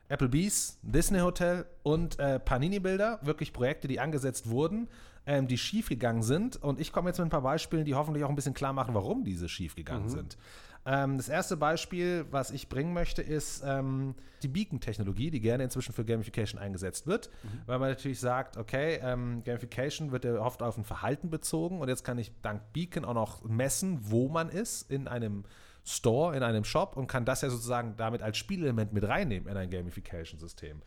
Applebee's, 0.10 0.80
Disney 0.82 1.20
Hotel 1.20 1.66
und 1.84 2.20
äh, 2.20 2.40
Panini-Bilder, 2.40 3.20
wirklich 3.22 3.54
Projekte, 3.54 3.88
die 3.88 4.00
angesetzt 4.00 4.50
wurden, 4.50 4.88
ähm, 5.28 5.48
die 5.48 5.58
schiefgegangen 5.58 6.24
sind. 6.24 6.62
Und 6.62 6.80
ich 6.80 6.92
komme 6.92 7.10
jetzt 7.10 7.20
mit 7.20 7.28
ein 7.28 7.32
paar 7.32 7.42
Beispielen, 7.42 7.86
die 7.86 7.94
hoffentlich 7.94 8.24
auch 8.24 8.30
ein 8.30 8.36
bisschen 8.36 8.54
klar 8.54 8.74
machen, 8.74 8.96
warum 8.96 9.24
diese 9.24 9.50
schiefgegangen 9.50 10.06
mhm. 10.06 10.10
sind. 10.10 10.38
Ähm, 10.86 11.18
das 11.18 11.30
erste 11.30 11.58
Beispiel, 11.58 12.26
was 12.30 12.52
ich 12.52 12.70
bringen 12.70 12.94
möchte, 12.94 13.22
ist 13.22 13.64
ähm, 13.66 14.14
die 14.44 14.48
Beacon-Technologie, 14.48 15.32
die 15.32 15.40
gerne 15.40 15.64
inzwischen 15.64 15.94
für 15.94 16.06
Gamification 16.06 16.62
eingesetzt 16.62 17.08
wird, 17.08 17.32
mhm. 17.44 17.62
weil 17.66 17.80
man 17.80 17.90
natürlich 17.90 18.20
sagt, 18.20 18.58
okay, 18.58 19.00
ähm, 19.02 19.44
Gamification 19.44 20.12
wird 20.12 20.26
ja 20.26 20.40
oft 20.40 20.62
auf 20.62 20.78
ein 20.78 20.84
Verhalten 20.84 21.32
bezogen 21.32 21.80
und 21.80 21.90
jetzt 21.90 22.04
kann 22.04 22.20
ich 22.20 22.32
dank 22.44 22.62
Beacon 22.72 23.04
auch 23.04 23.16
noch 23.16 23.44
messen, 23.44 24.00
wo 24.02 24.30
man 24.30 24.50
ist 24.50 24.92
in 24.92 25.08
einem 25.08 25.44
Store, 25.84 26.36
in 26.36 26.44
einem 26.44 26.64
Shop 26.64 26.98
und 26.98 27.08
kann 27.08 27.26
das 27.26 27.42
ja 27.42 27.50
sozusagen 27.50 27.96
damit 27.98 28.22
als 28.22 28.38
Spielelement 28.38 28.94
mit 28.94 29.08
reinnehmen 29.08 29.50
in 29.50 29.58
ein 29.58 29.70
Gamification-System. 29.70 30.82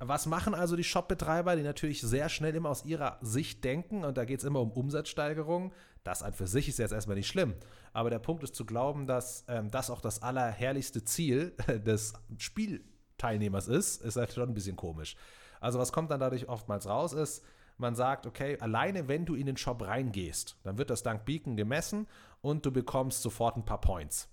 Was 0.00 0.26
machen 0.26 0.54
also 0.54 0.76
die 0.76 0.84
Shop-Betreiber, 0.84 1.56
die 1.56 1.62
natürlich 1.62 2.02
sehr 2.02 2.28
schnell 2.28 2.54
immer 2.54 2.68
aus 2.68 2.84
ihrer 2.84 3.18
Sicht 3.22 3.62
denken 3.64 4.04
und 4.04 4.18
da 4.18 4.24
geht 4.24 4.40
es 4.40 4.44
immer 4.44 4.60
um 4.60 4.72
Umsatzsteigerung? 4.72 5.72
Das 6.02 6.22
an 6.22 6.34
für 6.34 6.46
sich 6.46 6.68
ist 6.68 6.78
jetzt 6.78 6.92
erstmal 6.92 7.16
nicht 7.16 7.28
schlimm. 7.28 7.54
Aber 7.94 8.10
der 8.10 8.18
Punkt 8.18 8.42
ist 8.42 8.54
zu 8.54 8.66
glauben, 8.66 9.06
dass 9.06 9.44
ähm, 9.48 9.70
das 9.70 9.88
auch 9.88 10.02
das 10.02 10.20
allerherrlichste 10.20 11.04
Ziel 11.04 11.52
des 11.68 12.12
Spielteilnehmers 12.36 13.68
ist, 13.68 14.02
ist 14.02 14.16
halt 14.16 14.32
schon 14.34 14.50
ein 14.50 14.54
bisschen 14.54 14.76
komisch. 14.76 15.16
Also 15.60 15.78
was 15.78 15.92
kommt 15.92 16.10
dann 16.10 16.20
dadurch 16.20 16.48
oftmals 16.48 16.86
raus 16.86 17.14
ist, 17.14 17.42
man 17.78 17.94
sagt, 17.94 18.26
okay, 18.26 18.58
alleine 18.60 19.08
wenn 19.08 19.24
du 19.24 19.34
in 19.34 19.46
den 19.46 19.56
Shop 19.56 19.80
reingehst, 19.86 20.58
dann 20.64 20.76
wird 20.76 20.90
das 20.90 21.02
dank 21.02 21.24
Beacon 21.24 21.56
gemessen 21.56 22.06
und 22.42 22.66
du 22.66 22.70
bekommst 22.70 23.22
sofort 23.22 23.56
ein 23.56 23.64
paar 23.64 23.80
Points. 23.80 24.28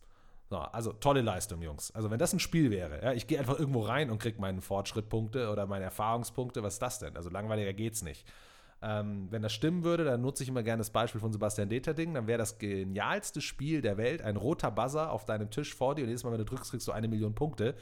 So, 0.50 0.58
also 0.58 0.92
tolle 0.92 1.22
Leistung, 1.22 1.62
Jungs. 1.62 1.92
Also 1.92 2.12
wenn 2.12 2.20
das 2.20 2.34
ein 2.34 2.40
Spiel 2.40 2.72
wäre, 2.72 3.02
ja, 3.02 3.14
ich 3.14 3.26
gehe 3.26 3.40
einfach 3.40 3.58
irgendwo 3.58 3.82
rein 3.82 4.10
und 4.10 4.20
kriege 4.20 4.42
meine 4.42 4.62
Fortschrittpunkte 4.62 5.50
oder 5.50 5.66
meine 5.66 5.86
Erfahrungspunkte, 5.86 6.62
was 6.62 6.74
ist 6.74 6.82
das 6.82 7.00
denn? 7.00 7.16
Also 7.16 7.30
langweiliger 7.30 7.74
geht's 7.74 8.02
nicht. 8.02 8.28
Ähm, 8.84 9.28
wenn 9.30 9.44
das 9.44 9.54
stimmen 9.54 9.84
würde, 9.84 10.04
dann 10.04 10.22
nutze 10.22 10.42
ich 10.42 10.50
immer 10.50 10.64
gerne 10.64 10.80
das 10.80 10.90
Beispiel 10.90 11.22
von 11.22 11.32
Sebastian 11.32 11.70
Deterding, 11.70 12.16
dann 12.16 12.26
wäre 12.26 12.40
das 12.40 12.58
genialste 12.58 13.40
Spiel 13.40 13.82
der 13.82 13.98
Welt 13.98 14.24
ein 14.24 14.38
roter 14.38 14.72
Buzzer 14.72 15.12
auf 15.12 15.26
deinem 15.26 15.52
Tisch 15.52 15.76
vor 15.76 15.94
dir 15.94 16.04
und 16.04 16.10
jedes 16.10 16.24
Mal, 16.24 16.32
wenn 16.32 16.40
du 16.40 16.46
drückst, 16.46 16.72
kriegst 16.72 16.88
du 16.88 16.92
eine 16.92 17.08
Million 17.08 17.36
Punkte. 17.36 17.76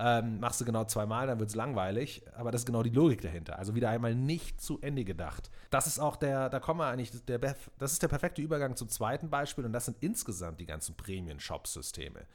Ähm, 0.00 0.40
machst 0.40 0.60
du 0.60 0.64
genau 0.64 0.84
zweimal, 0.84 1.28
dann 1.28 1.38
wird 1.38 1.50
es 1.50 1.54
langweilig. 1.54 2.22
Aber 2.34 2.50
das 2.50 2.62
ist 2.62 2.66
genau 2.66 2.82
die 2.82 2.90
Logik 2.90 3.20
dahinter. 3.20 3.56
Also 3.58 3.76
wieder 3.76 3.90
einmal 3.90 4.16
nicht 4.16 4.60
zu 4.60 4.80
Ende 4.80 5.04
gedacht. 5.04 5.48
Das 5.70 5.86
ist 5.86 6.00
auch 6.00 6.16
der, 6.16 6.48
da 6.48 6.58
kommen 6.58 6.80
wir 6.80 6.86
eigentlich, 6.86 7.12
der, 7.24 7.38
das 7.38 7.92
ist 7.92 8.02
der 8.02 8.08
perfekte 8.08 8.42
Übergang 8.42 8.74
zum 8.74 8.88
zweiten 8.88 9.30
Beispiel 9.30 9.64
und 9.64 9.72
das 9.72 9.84
sind 9.84 9.98
insgesamt 10.00 10.58
die 10.58 10.66
ganzen 10.66 10.96
Premium-Shop-Systeme. 10.96 12.26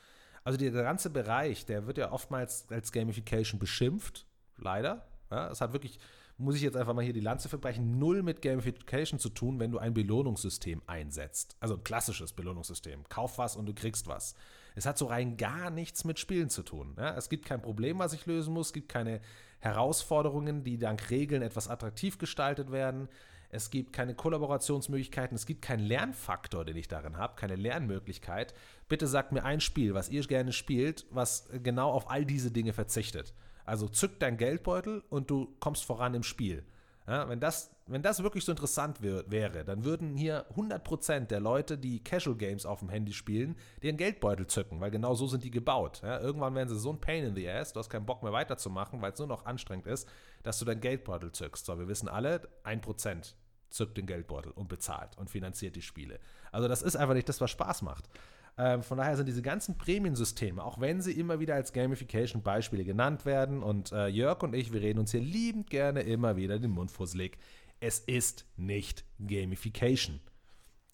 Also 0.46 0.58
der 0.58 0.72
ganze 0.72 1.10
Bereich, 1.10 1.66
der 1.66 1.88
wird 1.88 1.98
ja 1.98 2.14
oftmals 2.14 2.68
als 2.72 2.94
Gamification 2.94 3.60
beschimpft, 3.60 4.26
leider. 4.56 5.06
Ja, 5.30 5.50
es 5.50 5.60
hat 5.60 5.74
wirklich 5.74 6.00
muss 6.38 6.56
ich 6.56 6.62
jetzt 6.62 6.78
einfach 6.78 6.94
mal 6.94 7.04
hier 7.04 7.14
die 7.14 7.20
Lanze 7.20 7.50
verbrechen, 7.50 7.98
null 7.98 8.22
mit 8.22 8.42
Gamification 8.42 9.20
zu 9.20 9.30
tun, 9.30 9.60
wenn 9.60 9.72
du 9.72 9.80
ein 9.80 9.94
Belohnungssystem 9.94 10.82
einsetzt. 10.86 11.58
Also 11.60 11.76
ein 11.76 11.84
klassisches 11.84 12.34
Belohnungssystem. 12.34 13.06
Kauf 13.10 13.38
was 13.38 13.56
und 13.56 13.66
du 13.66 13.74
kriegst 13.74 14.08
was. 14.08 14.36
Es 14.76 14.86
hat 14.86 14.98
so 14.98 15.08
rein 15.08 15.38
gar 15.38 15.72
nichts 15.72 16.04
mit 16.04 16.20
Spielen 16.20 16.50
zu 16.50 16.62
tun. 16.62 16.96
Ja? 16.98 17.16
Es 17.16 17.30
gibt 17.30 17.46
kein 17.46 17.62
Problem, 17.62 17.98
was 17.98 18.14
ich 18.14 18.28
lösen 18.28 18.54
muss. 18.54 18.68
Es 18.68 18.74
gibt 18.74 18.90
keine 18.90 19.22
Herausforderungen, 19.60 20.64
die 20.64 20.78
dank 20.78 21.10
Regeln 21.10 21.42
etwas 21.42 21.68
attraktiv 21.68 22.20
gestaltet 22.20 22.72
werden. 22.72 23.10
Es 23.50 23.70
gibt 23.70 23.94
keine 23.94 24.14
Kollaborationsmöglichkeiten, 24.14 25.36
es 25.36 25.46
gibt 25.46 25.62
keinen 25.62 25.80
Lernfaktor, 25.86 26.66
den 26.66 26.76
ich 26.76 26.90
darin 26.90 27.18
habe, 27.18 27.36
keine 27.38 27.56
Lernmöglichkeit. 27.56 28.54
Bitte 28.90 29.08
sagt 29.08 29.32
mir 29.32 29.46
ein 29.46 29.62
Spiel, 29.62 29.94
was 29.94 30.10
ihr 30.10 30.22
gerne 30.24 30.52
spielt, 30.52 31.06
was 31.12 31.48
genau 31.64 31.92
auf 31.92 32.12
all 32.12 32.26
diese 32.26 32.52
Dinge 32.52 32.74
verzichtet. 32.74 33.34
Also 33.68 33.90
zück 33.90 34.20
dein 34.20 34.38
Geldbeutel 34.38 35.04
und 35.10 35.30
du 35.30 35.56
kommst 35.60 35.84
voran 35.84 36.14
im 36.14 36.24
Spiel. 36.24 36.64
Ja, 37.06 37.28
wenn, 37.30 37.40
das, 37.40 37.70
wenn 37.86 38.02
das 38.02 38.24
wirklich 38.24 38.44
so 38.44 38.52
interessant 38.52 39.02
wär, 39.02 39.30
wäre, 39.30 39.64
dann 39.64 39.84
würden 39.84 40.16
hier 40.16 40.46
100% 40.56 41.28
der 41.28 41.40
Leute, 41.40 41.78
die 41.78 42.04
Casual 42.04 42.36
Games 42.36 42.66
auf 42.66 42.80
dem 42.80 42.90
Handy 42.90 43.14
spielen, 43.14 43.56
den 43.84 43.98
Geldbeutel 43.98 44.48
zücken, 44.48 44.82
weil 44.82 44.92
genau 44.92 45.16
so 45.16 45.28
sind 45.28 45.44
die 45.44 45.52
gebaut. 45.52 46.02
Ja, 46.02 46.20
irgendwann 46.20 46.56
werden 46.56 46.70
sie 46.70 46.80
so 46.80 46.92
ein 46.92 47.00
Pain 47.00 47.24
in 47.26 47.36
the 47.36 47.50
Ass, 47.50 47.74
du 47.74 47.80
hast 47.80 47.90
keinen 47.90 48.06
Bock 48.06 48.24
mehr 48.24 48.34
weiterzumachen, 48.34 49.02
weil 49.02 49.14
es 49.14 49.20
nur 49.20 49.28
noch 49.28 49.46
anstrengend 49.46 49.88
ist, 49.88 50.08
dass 50.44 50.60
du 50.60 50.66
deinen 50.66 50.82
Geldbeutel 50.82 51.32
zückst. 51.32 51.66
So, 51.66 51.78
wir 51.78 51.88
wissen 51.88 52.10
alle, 52.10 52.48
1% 52.64 53.34
zückt 53.70 53.98
den 53.98 54.06
Geldbeutel 54.06 54.52
und 54.54 54.70
bezahlt 54.70 55.18
und 55.18 55.30
finanziert 55.30 55.76
die 55.76 55.82
Spiele. 55.82 56.20
Also 56.52 56.68
das 56.68 56.82
ist 56.82 56.96
einfach 56.96 57.14
nicht 57.14 57.30
das, 57.30 57.42
was 57.42 57.52
Spaß 57.52 57.82
macht. 57.82 58.10
Ähm, 58.58 58.82
von 58.82 58.98
daher 58.98 59.16
sind 59.16 59.28
diese 59.28 59.44
ganzen 59.44 59.78
Prämiensysteme, 59.78 60.64
auch 60.64 60.80
wenn 60.80 61.02
sie 61.02 61.12
immer 61.12 61.40
wieder 61.40 61.56
als 61.56 61.74
Gamification-Beispiele 61.74 62.84
genannt 62.84 63.26
werden, 63.26 63.62
und 63.62 63.92
äh, 63.92 64.08
Jörg 64.08 64.42
und 64.42 64.56
ich, 64.56 64.74
wir 64.74 64.82
reden 64.82 65.00
uns 65.00 65.12
hier 65.12 65.22
liebend 65.22 65.70
gerne 65.70 66.02
immer 66.02 66.36
wieder 66.36 66.58
den 66.58 66.72
Mund 66.72 66.92
fusselig. 66.92 67.38
Es 67.80 68.00
ist 68.00 68.46
nicht 68.56 69.06
Gamification. 69.20 70.20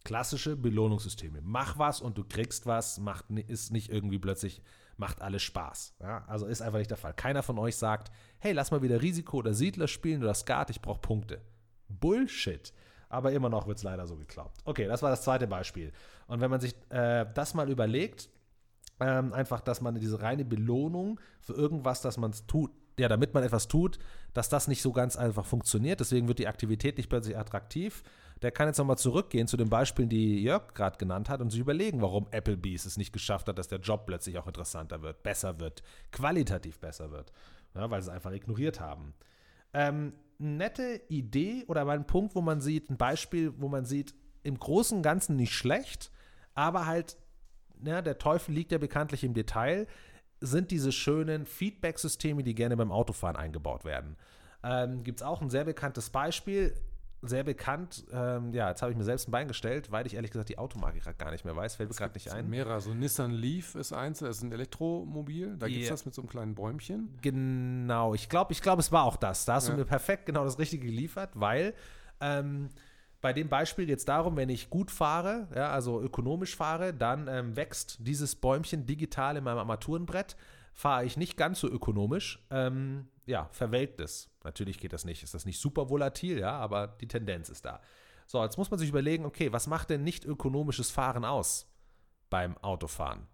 Klassische 0.04 0.58
Belohnungssysteme. 0.58 1.40
Mach 1.42 1.80
was 1.80 2.02
und 2.02 2.18
du 2.18 2.26
kriegst 2.26 2.66
was, 2.66 3.00
macht, 3.00 3.30
ist 3.30 3.72
nicht 3.72 3.90
irgendwie 3.90 4.20
plötzlich, 4.20 4.62
macht 4.98 5.22
alles 5.22 5.44
Spaß. 5.44 5.96
Ja, 6.02 6.26
also 6.28 6.46
ist 6.46 6.62
einfach 6.62 6.80
nicht 6.80 6.92
der 6.92 6.98
Fall. 6.98 7.14
Keiner 7.14 7.44
von 7.44 7.58
euch 7.58 7.78
sagt, 7.78 8.12
hey, 8.40 8.52
lass 8.52 8.72
mal 8.72 8.82
wieder 8.82 9.02
Risiko 9.02 9.38
oder 9.38 9.54
Siedler 9.54 9.88
spielen 9.88 10.22
oder 10.22 10.34
Skat, 10.34 10.70
ich 10.70 10.82
brauche 10.82 11.00
Punkte. 11.00 11.42
Bullshit 11.88 12.74
aber 13.14 13.32
immer 13.32 13.50
noch 13.50 13.68
wird 13.68 13.78
es 13.78 13.84
leider 13.84 14.08
so 14.08 14.16
geglaubt. 14.16 14.60
Okay, 14.66 14.88
das 14.88 15.02
war 15.02 15.10
das 15.10 15.22
zweite 15.22 15.48
Beispiel. 15.48 15.92
Und 16.28 16.42
wenn 16.42 16.50
man 16.50 16.60
sich 16.60 16.76
äh, 16.90 17.26
das 17.34 17.54
mal 17.54 17.70
überlegt, 17.70 18.30
ähm, 19.00 19.34
einfach, 19.34 19.62
dass 19.62 19.82
man 19.82 19.96
diese 19.96 20.22
reine 20.22 20.46
Belohnung 20.46 21.20
für 21.42 21.54
irgendwas, 21.54 22.02
dass 22.02 22.18
man 22.18 22.32
es 22.32 22.46
tut, 22.48 22.72
ja, 23.00 23.08
damit 23.08 23.34
man 23.34 23.44
etwas 23.44 23.68
tut, 23.68 24.00
dass 24.34 24.50
das 24.50 24.68
nicht 24.68 24.82
so 24.82 24.92
ganz 24.92 25.16
einfach 25.16 25.46
funktioniert. 25.46 26.00
Deswegen 26.00 26.28
wird 26.28 26.40
die 26.40 26.48
Aktivität 26.48 26.98
nicht 26.98 27.10
plötzlich 27.10 27.38
attraktiv. 27.38 28.04
Der 28.42 28.52
kann 28.52 28.68
jetzt 28.68 28.78
nochmal 28.78 28.98
zurückgehen 28.98 29.48
zu 29.48 29.58
den 29.58 29.70
Beispielen, 29.70 30.10
die 30.10 30.44
Jörg 30.44 30.74
gerade 30.74 30.98
genannt 30.98 31.30
hat 31.30 31.42
und 31.42 31.50
sich 31.50 31.60
überlegen, 31.60 32.02
warum 32.02 32.28
Applebee's 32.32 32.86
es 32.86 32.98
nicht 32.98 33.14
geschafft 33.14 33.48
hat, 33.48 33.58
dass 33.58 33.68
der 33.68 33.80
Job 33.80 34.06
plötzlich 34.06 34.38
auch 34.38 34.48
interessanter 34.48 35.02
wird, 35.02 35.24
besser 35.24 35.60
wird, 35.60 35.82
qualitativ 36.12 36.80
besser 36.80 37.12
wird, 37.12 37.32
ja, 37.74 37.90
weil 37.90 38.02
sie 38.02 38.10
es 38.10 38.16
einfach 38.16 38.32
ignoriert 38.32 38.80
haben. 38.80 39.14
Ähm, 39.74 40.14
nette 40.38 41.02
Idee 41.10 41.64
oder 41.68 41.86
mal 41.86 41.98
ein 41.98 42.08
Punkt, 42.08 42.36
wo 42.36 42.42
man 42.42 42.62
sieht, 42.62 42.90
ein 42.90 42.98
Beispiel, 42.98 43.54
wo 43.60 43.68
man 43.68 43.86
sieht, 43.86 44.14
im 44.44 44.60
Großen 44.60 44.98
und 44.98 45.04
Ganzen 45.04 45.36
nicht 45.36 45.54
schlecht, 45.54 46.12
aber 46.54 46.86
halt, 46.86 47.18
ja, 47.84 48.02
der 48.02 48.18
Teufel 48.18 48.54
liegt 48.54 48.72
ja 48.72 48.78
bekanntlich 48.78 49.24
im 49.24 49.34
Detail, 49.34 49.88
sind 50.42 50.72
diese 50.72 50.92
schönen 50.92 51.46
Feedback-Systeme, 51.46 52.44
die 52.44 52.54
gerne 52.54 52.76
beim 52.76 52.92
Autofahren 52.92 53.38
eingebaut 53.38 53.86
werden. 53.86 54.18
Ähm, 54.64 55.04
Gibt 55.04 55.20
es 55.20 55.24
auch 55.24 55.42
ein 55.42 55.50
sehr 55.50 55.64
bekanntes 55.64 56.10
Beispiel 56.10 56.76
sehr 57.24 57.44
bekannt. 57.44 58.06
Ähm, 58.12 58.54
ja, 58.54 58.70
jetzt 58.70 58.82
habe 58.82 58.92
ich 58.92 58.98
mir 58.98 59.04
selbst 59.04 59.28
ein 59.28 59.32
Bein 59.32 59.48
gestellt, 59.48 59.92
weil 59.92 60.06
ich 60.06 60.16
ehrlich 60.16 60.32
gesagt 60.32 60.50
die 60.50 60.58
Automarke 60.58 61.00
gerade 61.00 61.18
gar 61.18 61.32
nicht 61.32 61.46
mehr 61.46 61.56
weiß. 61.56 61.76
Fällt 61.76 61.90
mir 61.90 61.96
gerade 61.96 62.14
nicht 62.14 62.32
ein. 62.32 62.50
Mehrere. 62.50 62.82
So 62.82 62.94
Nissan 62.94 63.32
Leaf 63.32 63.76
ist 63.76 63.94
eins, 63.94 64.20
das 64.20 64.38
ist 64.38 64.44
ein 64.44 64.52
Elektromobil. 64.52 65.56
Da 65.58 65.68
gibt 65.68 65.84
es 65.84 65.90
das 65.90 66.06
mit 66.06 66.14
so 66.14 66.22
einem 66.22 66.30
kleinen 66.30 66.56
Bäumchen. 66.56 67.18
Genau. 67.22 68.14
Ich 68.14 68.30
glaube, 68.30 68.52
ich 68.52 68.62
glaub, 68.62 68.80
es 68.80 68.92
war 68.92 69.06
auch 69.06 69.16
das. 69.16 69.46
Da 69.46 69.56
hast 69.56 69.68
ja. 69.68 69.74
du 69.74 69.80
mir 69.80 69.86
perfekt 69.86 70.26
genau 70.26 70.44
das 70.44 70.60
Richtige 70.60 70.86
geliefert, 70.86 71.32
weil 71.34 71.74
ähm, 72.20 72.70
bei 73.24 73.32
dem 73.32 73.48
Beispiel 73.48 73.86
geht 73.86 74.00
es 74.00 74.06
darum, 74.06 74.36
wenn 74.36 74.50
ich 74.50 74.70
gut 74.70 74.92
fahre, 74.92 75.48
ja, 75.56 75.72
also 75.72 76.02
ökonomisch 76.02 76.58
fahre, 76.58 76.94
dann 76.94 77.30
ähm, 77.30 77.56
wächst 77.56 77.96
dieses 78.02 78.36
Bäumchen 78.36 78.86
digital 78.86 79.38
in 79.38 79.46
meinem 79.46 79.60
Armaturenbrett. 79.60 80.36
Fahre 80.74 81.06
ich 81.06 81.16
nicht 81.16 81.38
ganz 81.38 81.62
so 81.62 81.70
ökonomisch, 81.70 82.46
ähm, 82.52 83.08
ja, 83.26 83.48
verwelkt 83.54 84.02
es. 84.02 84.30
Natürlich 84.44 84.78
geht 84.78 84.92
das 84.92 85.06
nicht, 85.06 85.24
ist 85.24 85.34
das 85.34 85.46
nicht 85.46 85.58
super 85.58 85.90
volatil, 85.90 86.38
ja, 86.38 86.52
aber 86.52 86.88
die 87.00 87.08
Tendenz 87.08 87.48
ist 87.48 87.64
da. 87.64 87.80
So, 88.28 88.44
jetzt 88.44 88.58
muss 88.58 88.70
man 88.70 88.78
sich 88.78 88.90
überlegen, 88.90 89.26
okay, 89.26 89.54
was 89.54 89.68
macht 89.68 89.90
denn 89.90 90.04
nicht 90.04 90.26
ökonomisches 90.26 90.92
Fahren 90.92 91.24
aus 91.24 91.72
beim 92.30 92.58
Autofahren? 92.58 93.28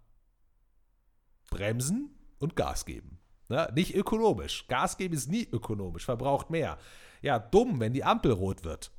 Bremsen 1.49 2.11
und 2.37 2.55
Gas 2.55 2.85
geben. 2.85 3.17
Ja, 3.47 3.71
nicht 3.71 3.95
ökonomisch. 3.95 4.67
Gas 4.67 4.97
geben 4.97 5.15
ist 5.15 5.31
nie 5.31 5.49
ökonomisch, 5.51 6.05
verbraucht 6.05 6.51
mehr. 6.51 6.77
Ja, 7.23 7.39
dumm, 7.39 7.79
wenn 7.79 7.93
die 7.93 8.03
Ampel 8.03 8.33
rot 8.33 8.63
wird. 8.63 8.91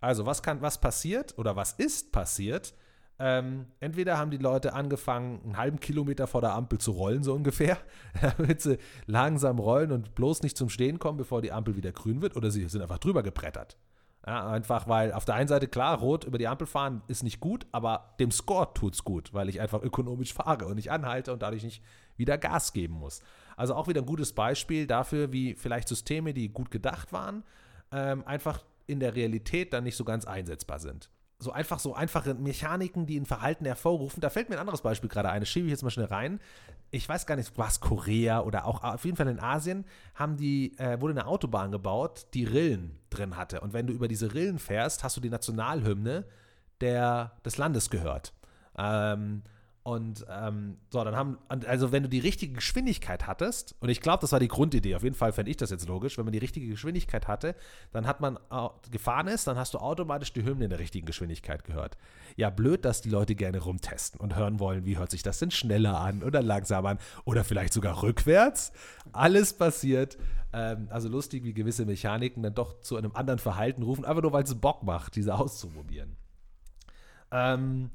Also, 0.00 0.26
was 0.26 0.42
kann, 0.42 0.62
was 0.62 0.80
passiert 0.80 1.38
oder 1.38 1.56
was 1.56 1.72
ist 1.72 2.12
passiert, 2.12 2.74
ähm, 3.18 3.66
entweder 3.80 4.18
haben 4.18 4.30
die 4.30 4.36
Leute 4.36 4.74
angefangen, 4.74 5.40
einen 5.42 5.56
halben 5.56 5.80
Kilometer 5.80 6.26
vor 6.26 6.42
der 6.42 6.52
Ampel 6.52 6.78
zu 6.78 6.90
rollen, 6.92 7.22
so 7.22 7.32
ungefähr, 7.34 7.78
damit 8.20 8.60
sie 8.60 8.78
langsam 9.06 9.58
rollen 9.58 9.90
und 9.90 10.14
bloß 10.14 10.42
nicht 10.42 10.56
zum 10.56 10.68
Stehen 10.68 10.98
kommen, 10.98 11.16
bevor 11.16 11.40
die 11.40 11.52
Ampel 11.52 11.76
wieder 11.76 11.92
grün 11.92 12.20
wird, 12.20 12.36
oder 12.36 12.50
sie 12.50 12.68
sind 12.68 12.82
einfach 12.82 12.98
drüber 12.98 13.22
gebrettert. 13.22 13.78
Ja, 14.26 14.48
einfach 14.48 14.88
weil 14.88 15.12
auf 15.12 15.24
der 15.24 15.36
einen 15.36 15.46
Seite 15.46 15.68
klar, 15.68 15.98
rot 15.98 16.24
über 16.24 16.36
die 16.36 16.48
Ampel 16.48 16.66
fahren 16.66 17.02
ist 17.06 17.22
nicht 17.22 17.38
gut, 17.38 17.64
aber 17.70 18.16
dem 18.18 18.32
Score 18.32 18.74
tut 18.74 18.94
es 18.94 19.04
gut, 19.04 19.32
weil 19.32 19.48
ich 19.48 19.60
einfach 19.60 19.82
ökonomisch 19.82 20.34
fahre 20.34 20.66
und 20.66 20.74
nicht 20.74 20.90
anhalte 20.90 21.32
und 21.32 21.42
dadurch 21.42 21.62
nicht 21.62 21.82
wieder 22.16 22.36
Gas 22.36 22.72
geben 22.72 22.94
muss. 22.94 23.20
Also 23.56 23.76
auch 23.76 23.86
wieder 23.86 24.02
ein 24.02 24.06
gutes 24.06 24.32
Beispiel 24.32 24.88
dafür, 24.88 25.32
wie 25.32 25.54
vielleicht 25.54 25.86
Systeme, 25.86 26.34
die 26.34 26.48
gut 26.48 26.72
gedacht 26.72 27.12
waren, 27.12 27.44
ähm, 27.92 28.24
einfach 28.26 28.64
in 28.86 29.00
der 29.00 29.14
Realität 29.14 29.72
dann 29.72 29.84
nicht 29.84 29.96
so 29.96 30.04
ganz 30.04 30.24
einsetzbar 30.24 30.78
sind 30.78 31.10
so 31.38 31.52
einfach 31.52 31.78
so 31.78 31.94
einfache 31.94 32.34
Mechaniken, 32.34 33.06
die 33.06 33.18
ein 33.18 33.26
Verhalten 33.26 33.66
hervorrufen. 33.66 34.20
Da 34.20 34.30
fällt 34.30 34.48
mir 34.48 34.56
ein 34.56 34.60
anderes 34.60 34.80
Beispiel 34.80 35.10
gerade 35.10 35.28
ein. 35.28 35.40
Das 35.40 35.48
schiebe 35.48 35.66
ich 35.66 35.70
jetzt 35.70 35.82
mal 35.82 35.90
schnell 35.90 36.06
rein. 36.06 36.40
Ich 36.90 37.08
weiß 37.08 37.26
gar 37.26 37.36
nicht, 37.36 37.52
was 37.58 37.80
Korea 37.80 38.40
oder 38.40 38.64
auch 38.64 38.82
auf 38.82 39.04
jeden 39.04 39.16
Fall 39.16 39.28
in 39.28 39.40
Asien 39.40 39.84
haben 40.14 40.36
die, 40.36 40.78
äh, 40.78 41.00
wurde 41.00 41.12
eine 41.12 41.26
Autobahn 41.26 41.72
gebaut, 41.72 42.26
die 42.32 42.44
Rillen 42.44 42.98
drin 43.10 43.36
hatte. 43.36 43.60
Und 43.60 43.72
wenn 43.72 43.86
du 43.86 43.92
über 43.92 44.08
diese 44.08 44.32
Rillen 44.32 44.58
fährst, 44.58 45.04
hast 45.04 45.16
du 45.16 45.20
die 45.20 45.28
Nationalhymne 45.28 46.24
der, 46.80 47.32
des 47.44 47.58
Landes 47.58 47.90
gehört. 47.90 48.32
Ähm, 48.78 49.42
und 49.86 50.26
ähm, 50.28 50.78
so, 50.90 51.04
dann 51.04 51.14
haben, 51.14 51.38
also 51.48 51.92
wenn 51.92 52.02
du 52.02 52.08
die 52.08 52.18
richtige 52.18 52.54
Geschwindigkeit 52.54 53.28
hattest, 53.28 53.76
und 53.78 53.88
ich 53.88 54.00
glaube, 54.00 54.20
das 54.20 54.32
war 54.32 54.40
die 54.40 54.48
Grundidee, 54.48 54.96
auf 54.96 55.04
jeden 55.04 55.14
Fall 55.14 55.32
fände 55.32 55.48
ich 55.48 55.58
das 55.58 55.70
jetzt 55.70 55.86
logisch, 55.86 56.18
wenn 56.18 56.24
man 56.24 56.32
die 56.32 56.40
richtige 56.40 56.66
Geschwindigkeit 56.66 57.28
hatte, 57.28 57.54
dann 57.92 58.04
hat 58.04 58.20
man 58.20 58.36
gefahren 58.90 59.28
ist, 59.28 59.46
dann 59.46 59.56
hast 59.56 59.74
du 59.74 59.78
automatisch 59.78 60.32
die 60.32 60.42
Hymne 60.42 60.64
in 60.64 60.70
der 60.70 60.80
richtigen 60.80 61.06
Geschwindigkeit 61.06 61.62
gehört. 61.62 61.96
Ja, 62.34 62.50
blöd, 62.50 62.84
dass 62.84 63.00
die 63.00 63.10
Leute 63.10 63.36
gerne 63.36 63.60
rumtesten 63.60 64.18
und 64.18 64.34
hören 64.34 64.58
wollen, 64.58 64.86
wie 64.86 64.98
hört 64.98 65.12
sich 65.12 65.22
das 65.22 65.38
denn 65.38 65.52
schneller 65.52 66.00
an 66.00 66.24
oder 66.24 66.42
langsamer 66.42 66.88
an 66.88 66.98
oder 67.24 67.44
vielleicht 67.44 67.72
sogar 67.72 68.02
rückwärts. 68.02 68.72
Alles 69.12 69.52
passiert. 69.52 70.18
Ähm, 70.52 70.88
also 70.90 71.08
lustig, 71.08 71.44
wie 71.44 71.54
gewisse 71.54 71.86
Mechaniken 71.86 72.42
dann 72.42 72.54
doch 72.54 72.80
zu 72.80 72.96
einem 72.96 73.12
anderen 73.14 73.38
Verhalten 73.38 73.84
rufen, 73.84 74.04
einfach 74.04 74.22
nur 74.22 74.32
weil 74.32 74.42
es 74.42 74.54
Bock 74.56 74.82
macht, 74.82 75.14
diese 75.14 75.36
auszuprobieren. 75.38 76.16
Ähm, 77.30 77.90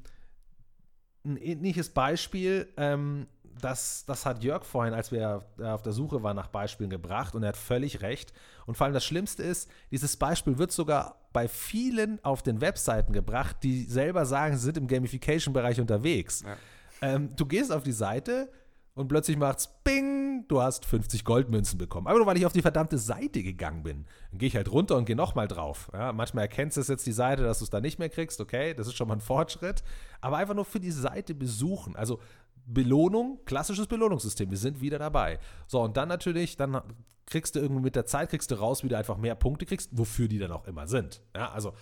ein 1.24 1.36
ähnliches 1.36 1.90
Beispiel, 1.90 2.68
ähm, 2.76 3.26
das, 3.60 4.04
das 4.06 4.26
hat 4.26 4.42
Jörg 4.42 4.64
vorhin, 4.64 4.94
als 4.94 5.12
wir 5.12 5.44
auf 5.62 5.82
der 5.82 5.92
Suche 5.92 6.22
waren 6.22 6.36
nach 6.36 6.48
Beispielen 6.48 6.90
gebracht 6.90 7.34
und 7.34 7.42
er 7.42 7.50
hat 7.50 7.56
völlig 7.56 8.02
recht. 8.02 8.32
Und 8.66 8.76
vor 8.76 8.86
allem 8.86 8.94
das 8.94 9.04
Schlimmste 9.04 9.42
ist, 9.42 9.70
dieses 9.90 10.16
Beispiel 10.16 10.58
wird 10.58 10.72
sogar 10.72 11.16
bei 11.32 11.48
vielen 11.48 12.22
auf 12.24 12.42
den 12.42 12.60
Webseiten 12.60 13.12
gebracht, 13.12 13.56
die 13.62 13.84
selber 13.84 14.26
sagen, 14.26 14.56
sie 14.56 14.64
sind 14.64 14.78
im 14.78 14.86
Gamification-Bereich 14.86 15.80
unterwegs. 15.80 16.42
Ja. 16.42 16.56
Ähm, 17.02 17.30
du 17.36 17.46
gehst 17.46 17.72
auf 17.72 17.82
die 17.82 17.92
Seite, 17.92 18.50
und 18.94 19.08
plötzlich 19.08 19.36
macht's 19.36 19.70
Bing, 19.84 20.44
du 20.48 20.60
hast 20.60 20.84
50 20.84 21.24
Goldmünzen 21.24 21.78
bekommen. 21.78 22.06
Aber 22.06 22.18
nur 22.18 22.26
weil 22.26 22.36
ich 22.36 22.44
auf 22.44 22.52
die 22.52 22.62
verdammte 22.62 22.98
Seite 22.98 23.42
gegangen 23.42 23.82
bin. 23.82 24.04
Dann 24.30 24.38
gehe 24.38 24.48
ich 24.48 24.56
halt 24.56 24.70
runter 24.70 24.96
und 24.96 25.06
gehe 25.06 25.16
nochmal 25.16 25.48
drauf. 25.48 25.90
Ja, 25.94 26.12
manchmal 26.12 26.42
erkennst 26.42 26.76
du 26.76 26.82
es 26.82 26.88
jetzt 26.88 27.06
die 27.06 27.12
Seite, 27.12 27.42
dass 27.42 27.58
du 27.58 27.64
es 27.64 27.70
da 27.70 27.80
nicht 27.80 27.98
mehr 27.98 28.10
kriegst. 28.10 28.40
Okay, 28.40 28.74
das 28.74 28.86
ist 28.86 28.96
schon 28.96 29.08
mal 29.08 29.14
ein 29.14 29.20
Fortschritt. 29.20 29.82
Aber 30.20 30.36
einfach 30.36 30.54
nur 30.54 30.66
für 30.66 30.80
die 30.80 30.90
Seite 30.90 31.34
besuchen. 31.34 31.96
Also 31.96 32.20
Belohnung, 32.66 33.40
klassisches 33.44 33.86
Belohnungssystem. 33.86 34.50
Wir 34.50 34.58
sind 34.58 34.80
wieder 34.80 34.98
dabei. 34.98 35.38
So, 35.66 35.80
und 35.80 35.96
dann 35.96 36.08
natürlich, 36.08 36.56
dann 36.56 36.82
kriegst 37.26 37.54
du 37.54 37.60
irgendwie 37.60 37.82
mit 37.82 37.96
der 37.96 38.06
Zeit, 38.06 38.30
kriegst 38.30 38.50
du 38.50 38.56
raus, 38.56 38.84
wie 38.84 38.88
du 38.88 38.96
einfach 38.96 39.16
mehr 39.16 39.34
Punkte 39.34 39.64
kriegst, 39.64 39.90
wofür 39.92 40.28
die 40.28 40.38
dann 40.38 40.52
auch 40.52 40.66
immer 40.66 40.86
sind. 40.86 41.22
Ja, 41.34 41.50
also 41.50 41.72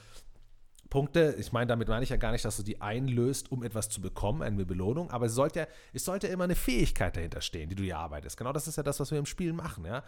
Punkte, 0.91 1.37
ich 1.39 1.53
meine, 1.53 1.69
damit 1.69 1.89
meine 1.89 2.03
ich 2.03 2.11
ja 2.11 2.17
gar 2.17 2.33
nicht, 2.33 2.45
dass 2.45 2.57
du 2.57 2.65
die 2.65 2.81
einlöst, 2.81 3.51
um 3.53 3.63
etwas 3.63 3.89
zu 3.89 4.01
bekommen, 4.01 4.43
eine 4.43 4.67
Belohnung, 4.67 5.11
aber 5.11 5.27
es 5.27 5.35
sollte, 5.35 5.69
es 5.93 6.05
sollte 6.05 6.27
immer 6.27 6.45
eine 6.45 6.57
Fähigkeit 6.57 7.17
dahinter 7.17 7.41
stehen, 7.41 7.69
die 7.71 7.77
du 7.77 7.85
dir 7.85 7.97
arbeitest. 7.97 8.37
Genau 8.37 8.53
das 8.53 8.67
ist 8.67 8.77
ja 8.77 8.83
das, 8.83 8.99
was 8.99 9.13
wir 9.13 9.19
im 9.19 9.27
Spiel 9.27 9.53
machen. 9.53 9.85
Ja? 9.85 10.03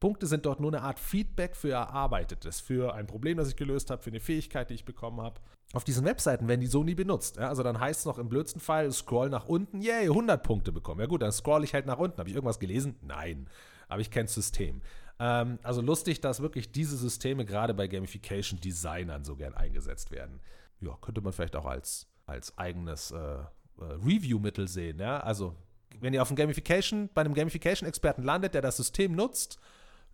Punkte 0.00 0.26
sind 0.26 0.46
dort 0.46 0.60
nur 0.60 0.70
eine 0.70 0.82
Art 0.82 1.00
Feedback 1.00 1.56
für 1.56 1.70
Erarbeitetes, 1.70 2.60
für 2.60 2.94
ein 2.94 3.06
Problem, 3.06 3.38
das 3.38 3.48
ich 3.48 3.56
gelöst 3.56 3.90
habe, 3.90 4.02
für 4.02 4.10
eine 4.10 4.20
Fähigkeit, 4.20 4.68
die 4.70 4.74
ich 4.74 4.84
bekommen 4.84 5.22
habe. 5.22 5.40
Auf 5.72 5.84
diesen 5.84 6.04
Webseiten 6.04 6.46
werden 6.46 6.60
die 6.60 6.66
so 6.66 6.84
nie 6.84 6.94
benutzt. 6.94 7.36
Ja? 7.36 7.48
Also 7.48 7.62
dann 7.62 7.80
heißt 7.80 8.00
es 8.00 8.06
noch 8.06 8.18
im 8.18 8.28
blödsten 8.28 8.60
Fall, 8.60 8.92
scroll 8.92 9.30
nach 9.30 9.46
unten, 9.46 9.80
yay, 9.80 10.08
100 10.08 10.42
Punkte 10.42 10.72
bekommen. 10.72 11.00
Ja 11.00 11.06
gut, 11.06 11.22
dann 11.22 11.32
scroll 11.32 11.64
ich 11.64 11.72
halt 11.72 11.86
nach 11.86 11.98
unten. 11.98 12.18
Habe 12.18 12.28
ich 12.28 12.34
irgendwas 12.34 12.58
gelesen? 12.58 12.96
Nein. 13.00 13.48
Aber 13.88 14.02
ich 14.02 14.10
kenne 14.10 14.26
das 14.26 14.34
System. 14.34 14.82
Ähm, 15.18 15.58
also 15.62 15.80
lustig, 15.80 16.20
dass 16.20 16.40
wirklich 16.40 16.72
diese 16.72 16.96
Systeme 16.96 17.44
gerade 17.44 17.74
bei 17.74 17.88
Gamification-Designern 17.88 19.24
so 19.24 19.36
gern 19.36 19.54
eingesetzt 19.54 20.10
werden. 20.10 20.40
Ja, 20.80 20.96
könnte 21.00 21.20
man 21.20 21.32
vielleicht 21.32 21.56
auch 21.56 21.66
als, 21.66 22.06
als 22.26 22.56
eigenes 22.56 23.10
äh, 23.10 23.16
äh, 23.16 23.44
Review-Mittel 23.78 24.68
sehen. 24.68 25.00
Ja? 25.00 25.20
Also, 25.20 25.56
wenn 26.00 26.14
ihr 26.14 26.22
auf 26.22 26.28
einem 26.28 26.36
Gamification, 26.36 27.08
bei 27.12 27.22
einem 27.22 27.34
Gamification-Experten 27.34 28.22
landet, 28.22 28.54
der 28.54 28.62
das 28.62 28.76
System 28.76 29.12
nutzt, 29.12 29.58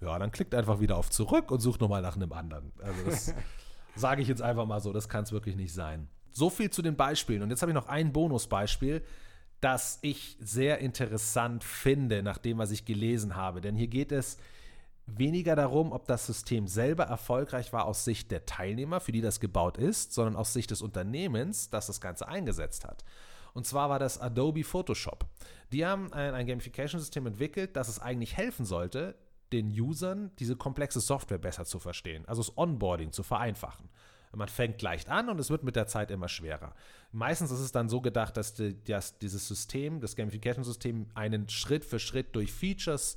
ja, 0.01 0.19
dann 0.19 0.33
klickt 0.33 0.55
einfach 0.55 0.81
wieder 0.81 0.97
auf 0.97 1.11
zurück 1.11 1.51
und 1.51 1.61
sucht 1.61 1.81
nochmal 1.81 2.03
nach 2.03 2.17
einem 2.17 2.33
anderen. 2.33 2.73
Also 2.83 3.05
das 3.05 3.35
sage 3.97 4.23
ich 4.23 4.29
jetzt 4.29 4.43
einfach 4.43 4.67
mal 4.67 4.81
so, 4.81 4.93
das 4.93 5.09
kann 5.09 5.25
es 5.25 5.33
wirklich 5.33 5.57
nicht 5.57 5.73
sein. 5.73 6.09
So 6.33 6.51
viel 6.51 6.71
zu 6.71 6.83
den 6.83 6.97
Beispielen. 6.97 7.43
Und 7.43 7.51
jetzt 7.51 7.63
habe 7.63 7.71
ich 7.71 7.75
noch 7.75 7.89
ein 7.89 8.13
Bonusbeispiel, 8.13 9.05
das 9.61 9.99
ich 10.03 10.37
sehr 10.41 10.79
interessant 10.79 11.65
finde, 11.65 12.23
nach 12.23 12.39
dem, 12.39 12.59
was 12.59 12.71
ich 12.71 12.85
gelesen 12.85 13.37
habe. 13.37 13.61
Denn 13.61 13.77
hier 13.77 13.87
geht 13.87 14.13
es 14.13 14.37
weniger 15.07 15.57
darum, 15.57 15.93
ob 15.93 16.07
das 16.07 16.27
System 16.27 16.67
selber 16.67 17.05
erfolgreich 17.05 17.73
war 17.73 17.85
aus 17.87 18.05
Sicht 18.05 18.31
der 18.31 18.47
Teilnehmer, 18.47 19.01
für 19.01 19.13
die 19.13 19.21
das 19.21 19.41
gebaut 19.41 19.77
ist, 19.77 20.13
sondern 20.13 20.37
aus 20.37 20.53
Sicht 20.53 20.71
des 20.71 20.83
Unternehmens, 20.83 21.71
das 21.71 21.87
das 21.87 22.01
Ganze 22.01 22.29
eingesetzt 22.29 22.85
hat. 22.85 23.05
Und 23.53 23.67
zwar 23.67 23.89
war 23.89 23.99
das 23.99 24.19
Adobe 24.19 24.65
Photoshop. 24.65 25.27
Die 25.73 25.87
haben 25.87 26.13
ein, 26.13 26.35
ein 26.35 26.47
Gamification-System 26.47 27.27
entwickelt, 27.27 27.77
das 27.77 27.89
es 27.89 28.01
eigentlich 28.01 28.37
helfen 28.37 28.65
sollte, 28.65 29.15
den 29.53 29.69
Usern 29.69 30.33
diese 30.39 30.57
komplexe 30.57 31.01
Software 31.01 31.39
besser 31.39 31.65
zu 31.65 31.79
verstehen, 31.79 32.27
also 32.27 32.43
das 32.43 32.57
Onboarding 32.59 33.13
zu 33.13 33.23
vereinfachen. 33.23 33.89
Man 34.33 34.49
fängt 34.49 34.83
leicht 34.83 35.09
an 35.09 35.29
und 35.29 35.39
es 35.39 35.51
wird 35.51 35.63
mit 35.63 35.77
der 35.77 35.87
Zeit 35.87 36.11
immer 36.11 36.29
schwerer. 36.29 36.75
Meistens 37.13 37.53
ist 37.53 37.61
es 37.61 37.71
dann 37.71 37.89
so 37.89 38.01
gedacht, 38.01 38.37
dass, 38.37 38.55
die, 38.55 38.83
dass 38.83 39.19
dieses 39.19 39.47
System, 39.47 40.01
das 40.01 40.17
Gamification-System, 40.17 41.07
einen 41.15 41.49
Schritt 41.49 41.85
für 41.85 42.01
Schritt 42.01 42.35
durch 42.35 42.53
Features 42.53 43.17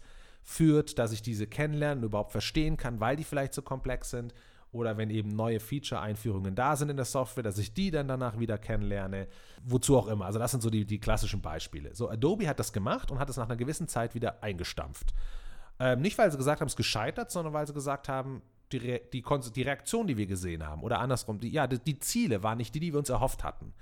führt, 0.49 0.97
dass 0.97 1.11
ich 1.11 1.21
diese 1.21 1.45
kennenlernen 1.45 1.99
und 1.99 2.05
überhaupt 2.05 2.31
verstehen 2.31 2.77
kann, 2.77 3.01
weil 3.01 3.17
die 3.17 3.25
vielleicht 3.25 3.53
so 3.53 3.61
komplex 3.61 4.11
sind. 4.11 4.33
Oder 4.71 4.97
wenn 4.97 5.09
eben 5.09 5.29
neue 5.29 5.59
Feature-Einführungen 5.59 6.55
da 6.55 6.77
sind 6.77 6.89
in 6.89 6.95
der 6.95 7.05
Software, 7.05 7.43
dass 7.43 7.57
ich 7.57 7.73
die 7.73 7.91
dann 7.91 8.07
danach 8.07 8.39
wieder 8.39 8.57
kennenlerne. 8.57 9.27
Wozu 9.65 9.97
auch 9.97 10.07
immer. 10.07 10.25
Also 10.25 10.39
das 10.39 10.51
sind 10.51 10.61
so 10.61 10.69
die, 10.69 10.85
die 10.85 10.99
klassischen 10.99 11.41
Beispiele. 11.41 11.93
So, 11.95 12.09
Adobe 12.09 12.47
hat 12.47 12.59
das 12.59 12.71
gemacht 12.71 13.11
und 13.11 13.19
hat 13.19 13.29
es 13.29 13.35
nach 13.35 13.45
einer 13.45 13.57
gewissen 13.57 13.89
Zeit 13.89 14.15
wieder 14.15 14.41
eingestampft. 14.41 15.13
Ähm, 15.79 15.99
nicht, 15.99 16.17
weil 16.17 16.31
sie 16.31 16.37
gesagt 16.37 16.61
haben, 16.61 16.67
es 16.67 16.77
gescheitert, 16.77 17.29
sondern 17.29 17.53
weil 17.53 17.67
sie 17.67 17.73
gesagt 17.73 18.07
haben, 18.07 18.41
die, 18.71 18.77
Re 18.77 19.01
die, 19.11 19.23
die, 19.53 19.61
Reaktion, 19.61 20.07
die 20.07 20.15
wir 20.15 20.27
gesehen 20.27 20.65
haben, 20.65 20.81
oder 20.81 20.99
andersrum, 20.99 21.39
die, 21.39 21.49
ja, 21.49 21.67
die, 21.67 21.79
die, 21.79 21.99
Ziele 21.99 22.41
waren 22.41 22.57
nicht 22.57 22.73
die, 22.73 22.79
die 22.79 22.93
wir 22.93 22.99
uns 22.99 23.09
erhofft 23.09 23.43
hatten. 23.43 23.73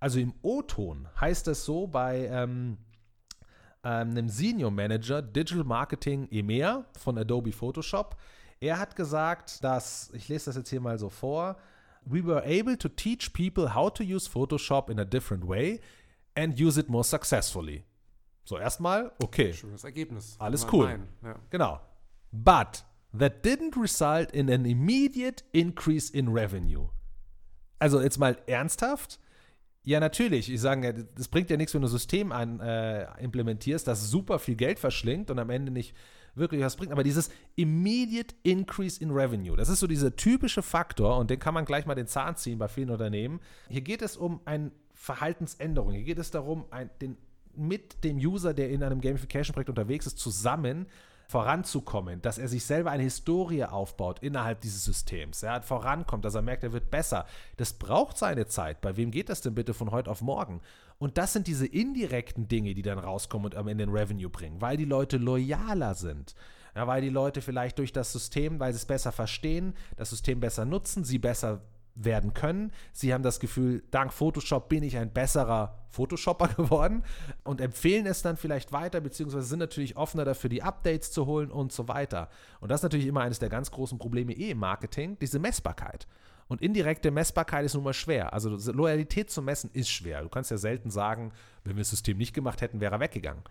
Also 0.00 0.18
im 0.18 0.32
O-Ton 0.42 1.08
heißt 1.20 1.48
es 1.48 1.64
so 1.64 1.86
bei 1.86 2.26
ähm, 2.26 2.78
einem 3.86 4.28
Senior 4.28 4.70
Manager 4.70 5.22
Digital 5.22 5.64
Marketing 5.64 6.28
EMEA 6.30 6.84
von 6.98 7.18
Adobe 7.18 7.52
Photoshop. 7.52 8.16
Er 8.60 8.78
hat 8.78 8.96
gesagt, 8.96 9.62
dass, 9.62 10.10
ich 10.12 10.28
lese 10.28 10.46
das 10.46 10.56
jetzt 10.56 10.70
hier 10.70 10.80
mal 10.80 10.98
so 10.98 11.08
vor, 11.08 11.56
we 12.04 12.24
were 12.24 12.42
able 12.44 12.76
to 12.78 12.88
teach 12.88 13.32
people 13.32 13.74
how 13.74 13.92
to 13.92 14.02
use 14.02 14.28
Photoshop 14.28 14.90
in 14.90 14.98
a 14.98 15.04
different 15.04 15.46
way 15.46 15.80
and 16.34 16.58
use 16.60 16.78
it 16.78 16.88
more 16.88 17.04
successfully. 17.04 17.84
So, 18.44 18.58
erstmal, 18.58 19.12
okay. 19.22 19.52
Schönes 19.52 19.84
Ergebnis. 19.84 20.36
Alles 20.38 20.66
cool. 20.72 21.00
Ja. 21.22 21.36
Genau. 21.50 21.80
But 22.32 22.84
that 23.12 23.44
didn't 23.44 23.76
result 23.76 24.30
in 24.32 24.50
an 24.50 24.64
immediate 24.64 25.42
increase 25.52 26.10
in 26.10 26.28
revenue. 26.28 26.88
Also 27.78 28.00
jetzt 28.00 28.18
mal 28.18 28.36
ernsthaft. 28.46 29.18
Ja, 29.86 30.00
natürlich. 30.00 30.52
Ich 30.52 30.60
sage, 30.60 31.06
das 31.14 31.28
bringt 31.28 31.48
ja 31.48 31.56
nichts, 31.56 31.72
wenn 31.72 31.80
du 31.80 31.86
ein 31.86 31.90
System 31.90 32.32
an, 32.32 32.58
äh, 32.58 33.06
implementierst, 33.22 33.86
das 33.86 34.10
super 34.10 34.40
viel 34.40 34.56
Geld 34.56 34.80
verschlingt 34.80 35.30
und 35.30 35.38
am 35.38 35.48
Ende 35.48 35.70
nicht 35.70 35.94
wirklich 36.34 36.60
was 36.60 36.74
bringt. 36.74 36.90
Aber 36.90 37.04
dieses 37.04 37.30
immediate 37.54 38.34
increase 38.42 39.00
in 39.00 39.12
revenue, 39.12 39.56
das 39.56 39.68
ist 39.68 39.78
so 39.78 39.86
dieser 39.86 40.16
typische 40.16 40.60
Faktor 40.60 41.16
und 41.18 41.30
den 41.30 41.38
kann 41.38 41.54
man 41.54 41.64
gleich 41.64 41.86
mal 41.86 41.94
den 41.94 42.08
Zahn 42.08 42.34
ziehen 42.34 42.58
bei 42.58 42.66
vielen 42.66 42.90
Unternehmen. 42.90 43.38
Hier 43.68 43.80
geht 43.80 44.02
es 44.02 44.16
um 44.16 44.40
eine 44.44 44.72
Verhaltensänderung. 44.92 45.92
Hier 45.92 46.02
geht 46.02 46.18
es 46.18 46.32
darum, 46.32 46.64
ein, 46.72 46.90
den, 47.00 47.16
mit 47.54 48.02
dem 48.02 48.16
User, 48.16 48.54
der 48.54 48.70
in 48.70 48.82
einem 48.82 49.00
Gamification-Projekt 49.00 49.70
unterwegs 49.70 50.08
ist, 50.08 50.18
zusammen 50.18 50.86
voranzukommen, 51.28 52.22
dass 52.22 52.38
er 52.38 52.48
sich 52.48 52.64
selber 52.64 52.90
eine 52.90 53.02
Historie 53.02 53.64
aufbaut 53.64 54.20
innerhalb 54.20 54.60
dieses 54.60 54.84
Systems, 54.84 55.42
er 55.42 55.54
ja, 55.54 55.60
vorankommt, 55.60 56.24
dass 56.24 56.34
er 56.34 56.42
merkt, 56.42 56.62
er 56.62 56.72
wird 56.72 56.90
besser. 56.90 57.26
Das 57.56 57.72
braucht 57.72 58.16
seine 58.16 58.46
Zeit. 58.46 58.80
Bei 58.80 58.96
wem 58.96 59.10
geht 59.10 59.28
das 59.28 59.40
denn 59.40 59.54
bitte 59.54 59.74
von 59.74 59.90
heute 59.90 60.10
auf 60.10 60.22
morgen? 60.22 60.60
Und 60.98 61.18
das 61.18 61.32
sind 61.32 61.46
diese 61.46 61.66
indirekten 61.66 62.48
Dinge, 62.48 62.74
die 62.74 62.82
dann 62.82 62.98
rauskommen 62.98 63.46
und 63.46 63.56
am 63.56 63.68
Ende 63.68 63.84
den 63.84 63.94
Revenue 63.94 64.30
bringen, 64.30 64.60
weil 64.60 64.76
die 64.76 64.84
Leute 64.84 65.18
loyaler 65.18 65.94
sind. 65.94 66.34
Ja, 66.74 66.86
weil 66.86 67.00
die 67.00 67.08
Leute 67.08 67.40
vielleicht 67.40 67.78
durch 67.78 67.92
das 67.92 68.12
System, 68.12 68.60
weil 68.60 68.72
sie 68.72 68.78
es 68.78 68.86
besser 68.86 69.10
verstehen, 69.10 69.74
das 69.96 70.10
System 70.10 70.40
besser 70.40 70.64
nutzen, 70.64 71.04
sie 71.04 71.18
besser 71.18 71.62
werden 71.96 72.34
können. 72.34 72.72
Sie 72.92 73.12
haben 73.12 73.22
das 73.22 73.40
Gefühl, 73.40 73.82
dank 73.90 74.12
Photoshop 74.12 74.68
bin 74.68 74.82
ich 74.82 74.96
ein 74.98 75.12
besserer 75.12 75.78
Photoshopper 75.88 76.48
geworden 76.56 77.02
und 77.42 77.60
empfehlen 77.60 78.06
es 78.06 78.22
dann 78.22 78.36
vielleicht 78.36 78.70
weiter, 78.72 79.00
beziehungsweise 79.00 79.46
sind 79.46 79.58
natürlich 79.58 79.96
offener 79.96 80.24
dafür, 80.24 80.50
die 80.50 80.62
Updates 80.62 81.10
zu 81.10 81.26
holen 81.26 81.50
und 81.50 81.72
so 81.72 81.88
weiter. 81.88 82.28
Und 82.60 82.70
das 82.70 82.80
ist 82.80 82.84
natürlich 82.84 83.06
immer 83.06 83.22
eines 83.22 83.38
der 83.38 83.48
ganz 83.48 83.70
großen 83.70 83.98
Probleme 83.98 84.32
eh 84.32 84.50
im 84.50 84.58
Marketing, 84.58 85.18
diese 85.18 85.38
Messbarkeit. 85.38 86.06
Und 86.48 86.62
indirekte 86.62 87.10
Messbarkeit 87.10 87.64
ist 87.64 87.74
nun 87.74 87.82
mal 87.82 87.92
schwer. 87.92 88.32
Also 88.32 88.50
Loyalität 88.70 89.30
zu 89.30 89.42
messen 89.42 89.70
ist 89.72 89.88
schwer. 89.88 90.22
Du 90.22 90.28
kannst 90.28 90.50
ja 90.50 90.58
selten 90.58 90.90
sagen, 90.90 91.32
wenn 91.64 91.74
wir 91.74 91.80
das 91.80 91.90
System 91.90 92.18
nicht 92.18 92.34
gemacht 92.34 92.60
hätten, 92.60 92.80
wäre 92.80 92.94
er 92.94 93.00
weggegangen. 93.00 93.42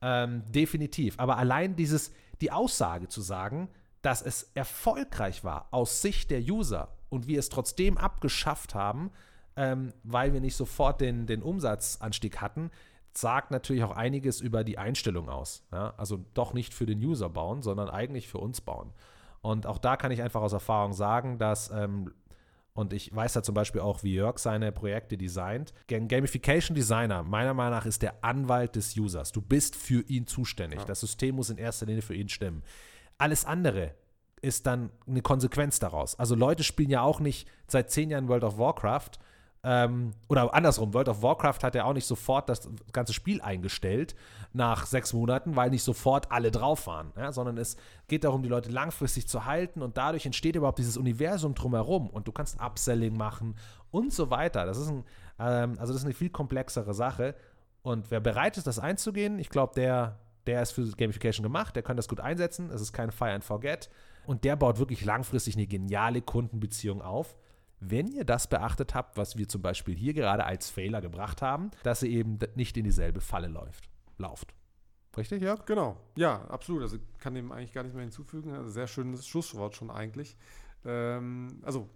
Ähm, 0.00 0.44
definitiv. 0.52 1.18
Aber 1.18 1.38
allein 1.38 1.74
dieses, 1.74 2.12
die 2.40 2.52
Aussage 2.52 3.08
zu 3.08 3.22
sagen, 3.22 3.68
dass 4.02 4.22
es 4.22 4.50
erfolgreich 4.54 5.42
war 5.42 5.68
aus 5.70 6.02
Sicht 6.02 6.30
der 6.30 6.40
User 6.40 6.94
und 7.14 7.26
wir 7.26 7.38
es 7.38 7.48
trotzdem 7.48 7.96
abgeschafft 7.96 8.74
haben, 8.74 9.10
ähm, 9.56 9.92
weil 10.02 10.32
wir 10.32 10.40
nicht 10.40 10.56
sofort 10.56 11.00
den, 11.00 11.26
den 11.26 11.42
Umsatzanstieg 11.42 12.40
hatten, 12.40 12.70
sagt 13.16 13.50
natürlich 13.50 13.84
auch 13.84 13.96
einiges 13.96 14.40
über 14.40 14.64
die 14.64 14.78
Einstellung 14.78 15.28
aus. 15.28 15.64
Ja? 15.72 15.94
Also 15.96 16.24
doch 16.34 16.52
nicht 16.52 16.74
für 16.74 16.86
den 16.86 16.98
User 16.98 17.30
bauen, 17.30 17.62
sondern 17.62 17.88
eigentlich 17.88 18.28
für 18.28 18.38
uns 18.38 18.60
bauen. 18.60 18.92
Und 19.40 19.66
auch 19.66 19.78
da 19.78 19.96
kann 19.96 20.10
ich 20.10 20.22
einfach 20.22 20.42
aus 20.42 20.52
Erfahrung 20.52 20.92
sagen, 20.92 21.38
dass, 21.38 21.70
ähm, 21.70 22.12
und 22.72 22.92
ich 22.92 23.14
weiß 23.14 23.34
da 23.34 23.42
zum 23.44 23.54
Beispiel 23.54 23.82
auch, 23.82 24.02
wie 24.02 24.14
Jörg 24.14 24.38
seine 24.38 24.72
Projekte 24.72 25.16
designt. 25.16 25.72
Gamification 25.86 26.74
Designer, 26.74 27.22
meiner 27.22 27.54
Meinung 27.54 27.78
nach, 27.78 27.86
ist 27.86 28.02
der 28.02 28.24
Anwalt 28.24 28.74
des 28.74 28.96
Users. 28.96 29.30
Du 29.30 29.40
bist 29.40 29.76
für 29.76 30.00
ihn 30.08 30.26
zuständig. 30.26 30.80
Ja. 30.80 30.86
Das 30.86 31.00
System 31.00 31.36
muss 31.36 31.50
in 31.50 31.58
erster 31.58 31.86
Linie 31.86 32.02
für 32.02 32.14
ihn 32.14 32.28
stimmen. 32.28 32.64
Alles 33.18 33.44
andere 33.44 33.94
ist 34.44 34.66
dann 34.66 34.90
eine 35.06 35.22
Konsequenz 35.22 35.78
daraus. 35.78 36.18
Also 36.18 36.34
Leute 36.34 36.62
spielen 36.62 36.90
ja 36.90 37.02
auch 37.02 37.20
nicht 37.20 37.48
seit 37.66 37.90
zehn 37.90 38.10
Jahren 38.10 38.28
World 38.28 38.44
of 38.44 38.58
Warcraft. 38.58 39.10
Ähm, 39.66 40.10
oder 40.28 40.52
andersrum, 40.52 40.92
World 40.92 41.08
of 41.08 41.22
Warcraft 41.22 41.60
hat 41.62 41.74
ja 41.74 41.84
auch 41.84 41.94
nicht 41.94 42.06
sofort 42.06 42.50
das 42.50 42.68
ganze 42.92 43.14
Spiel 43.14 43.40
eingestellt 43.40 44.14
nach 44.52 44.84
sechs 44.84 45.14
Monaten, 45.14 45.56
weil 45.56 45.70
nicht 45.70 45.82
sofort 45.82 46.30
alle 46.30 46.50
drauf 46.50 46.86
waren, 46.86 47.12
ja, 47.16 47.32
sondern 47.32 47.56
es 47.56 47.78
geht 48.06 48.24
darum, 48.24 48.42
die 48.42 48.50
Leute 48.50 48.70
langfristig 48.70 49.26
zu 49.26 49.46
halten 49.46 49.80
und 49.80 49.96
dadurch 49.96 50.26
entsteht 50.26 50.54
überhaupt 50.54 50.78
dieses 50.78 50.98
Universum 50.98 51.54
drumherum 51.54 52.10
und 52.10 52.28
du 52.28 52.32
kannst 52.32 52.60
Upselling 52.60 53.16
machen 53.16 53.56
und 53.90 54.12
so 54.12 54.28
weiter. 54.28 54.66
Das 54.66 54.76
ist 54.76 54.88
ein, 54.88 55.04
ähm, 55.38 55.76
also 55.78 55.94
das 55.94 56.02
ist 56.02 56.04
eine 56.04 56.14
viel 56.14 56.28
komplexere 56.30 56.92
Sache 56.92 57.34
und 57.84 58.10
wer 58.10 58.20
bereit 58.20 58.56
ist, 58.56 58.66
das 58.66 58.78
einzugehen, 58.78 59.38
ich 59.38 59.50
glaube, 59.50 59.74
der, 59.74 60.18
der 60.46 60.62
ist 60.62 60.72
für 60.72 60.86
Gamification 60.90 61.42
gemacht, 61.42 61.76
der 61.76 61.82
kann 61.82 61.96
das 61.96 62.08
gut 62.08 62.18
einsetzen. 62.18 62.70
Es 62.70 62.80
ist 62.80 62.92
kein 62.92 63.10
Fire 63.10 63.32
and 63.32 63.44
Forget. 63.44 63.90
Und 64.26 64.44
der 64.44 64.56
baut 64.56 64.78
wirklich 64.78 65.04
langfristig 65.04 65.56
eine 65.56 65.66
geniale 65.66 66.22
Kundenbeziehung 66.22 67.02
auf. 67.02 67.36
Wenn 67.80 68.08
ihr 68.08 68.24
das 68.24 68.48
beachtet 68.48 68.94
habt, 68.94 69.16
was 69.16 69.36
wir 69.36 69.48
zum 69.48 69.60
Beispiel 69.60 69.94
hier 69.94 70.14
gerade 70.14 70.44
als 70.44 70.70
Fehler 70.70 71.00
gebracht 71.00 71.42
haben, 71.42 71.70
dass 71.82 72.02
ihr 72.02 72.10
eben 72.10 72.38
nicht 72.54 72.76
in 72.76 72.84
dieselbe 72.84 73.20
Falle 73.20 73.48
läuft, 73.48 73.88
lauft. 74.16 74.54
Richtig, 75.16 75.42
Jörg? 75.42 75.64
Genau, 75.66 75.96
ja, 76.16 76.42
absolut. 76.48 76.82
Also 76.82 76.96
kann 77.18 77.34
dem 77.34 77.52
eigentlich 77.52 77.72
gar 77.72 77.82
nicht 77.82 77.94
mehr 77.94 78.02
hinzufügen. 78.02 78.52
Also 78.52 78.70
sehr 78.70 78.86
schönes 78.86 79.26
Schlusswort 79.26 79.76
schon 79.76 79.90
eigentlich. 79.90 80.36
Ähm, 80.84 81.60
also 81.62 81.88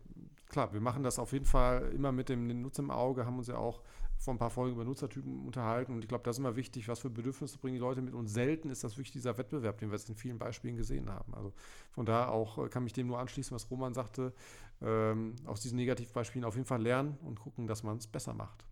klar, 0.48 0.72
wir 0.72 0.80
machen 0.80 1.02
das 1.02 1.18
auf 1.18 1.32
jeden 1.32 1.44
Fall 1.44 1.90
immer 1.94 2.12
mit 2.12 2.28
dem 2.28 2.46
Nutzer 2.62 2.82
im 2.82 2.90
Auge, 2.90 3.26
haben 3.26 3.38
uns 3.38 3.48
ja 3.48 3.56
auch 3.56 3.82
vor 4.18 4.34
ein 4.34 4.38
paar 4.38 4.50
Folgen 4.50 4.74
über 4.74 4.84
Nutzertypen 4.84 5.46
unterhalten 5.46 5.94
und 5.94 6.02
ich 6.02 6.08
glaube, 6.08 6.24
das 6.24 6.36
ist 6.36 6.40
immer 6.40 6.56
wichtig, 6.56 6.88
was 6.88 6.98
für 6.98 7.10
Bedürfnisse 7.10 7.58
bringen 7.58 7.74
die 7.74 7.80
Leute 7.80 8.02
mit 8.02 8.14
und 8.14 8.26
selten 8.26 8.68
ist 8.68 8.82
das 8.84 8.96
wirklich 8.96 9.12
dieser 9.12 9.38
Wettbewerb, 9.38 9.78
den 9.78 9.90
wir 9.90 9.96
jetzt 9.96 10.08
in 10.08 10.16
vielen 10.16 10.38
Beispielen 10.38 10.76
gesehen 10.76 11.08
haben. 11.08 11.32
Also 11.34 11.52
von 11.90 12.04
da 12.04 12.28
auch 12.28 12.58
äh, 12.58 12.68
kann 12.68 12.84
mich 12.84 12.92
dem 12.92 13.06
nur 13.06 13.18
anschließen, 13.18 13.54
was 13.54 13.70
Roman 13.70 13.94
sagte, 13.94 14.32
ähm, 14.82 15.36
aus 15.46 15.60
diesen 15.60 15.76
Negativbeispielen 15.76 16.44
auf 16.44 16.54
jeden 16.54 16.66
Fall 16.66 16.82
lernen 16.82 17.16
und 17.22 17.40
gucken, 17.40 17.66
dass 17.66 17.82
man 17.82 17.96
es 17.96 18.06
besser 18.06 18.34
macht. 18.34 18.64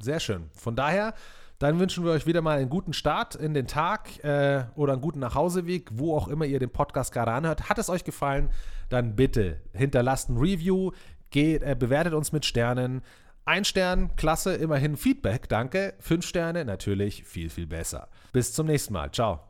Sehr 0.00 0.20
schön. 0.20 0.48
Von 0.54 0.76
daher, 0.76 1.14
dann 1.58 1.80
wünschen 1.80 2.04
wir 2.04 2.12
euch 2.12 2.24
wieder 2.24 2.40
mal 2.40 2.58
einen 2.58 2.70
guten 2.70 2.92
Start 2.92 3.34
in 3.34 3.52
den 3.52 3.66
Tag 3.66 4.22
äh, 4.22 4.64
oder 4.76 4.92
einen 4.92 5.02
guten 5.02 5.18
Nachhauseweg, 5.18 5.90
wo 5.92 6.16
auch 6.16 6.28
immer 6.28 6.44
ihr 6.44 6.60
den 6.60 6.70
Podcast 6.70 7.12
gerade 7.12 7.32
anhört. 7.32 7.68
Hat 7.68 7.78
es 7.78 7.90
euch 7.90 8.04
gefallen, 8.04 8.50
dann 8.90 9.16
bitte 9.16 9.60
hinterlasst 9.72 10.30
ein 10.30 10.36
Review, 10.36 10.92
geht, 11.30 11.62
äh, 11.64 11.74
bewertet 11.76 12.14
uns 12.14 12.30
mit 12.30 12.46
Sternen. 12.46 13.02
Ein 13.48 13.64
Stern, 13.64 14.14
klasse, 14.16 14.56
immerhin 14.56 14.98
Feedback, 14.98 15.48
danke. 15.48 15.94
Fünf 16.00 16.26
Sterne, 16.26 16.66
natürlich 16.66 17.24
viel, 17.24 17.48
viel 17.48 17.66
besser. 17.66 18.10
Bis 18.30 18.52
zum 18.52 18.66
nächsten 18.66 18.92
Mal. 18.92 19.10
Ciao. 19.10 19.40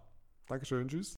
Dankeschön, 0.46 0.87
tschüss. 0.87 1.16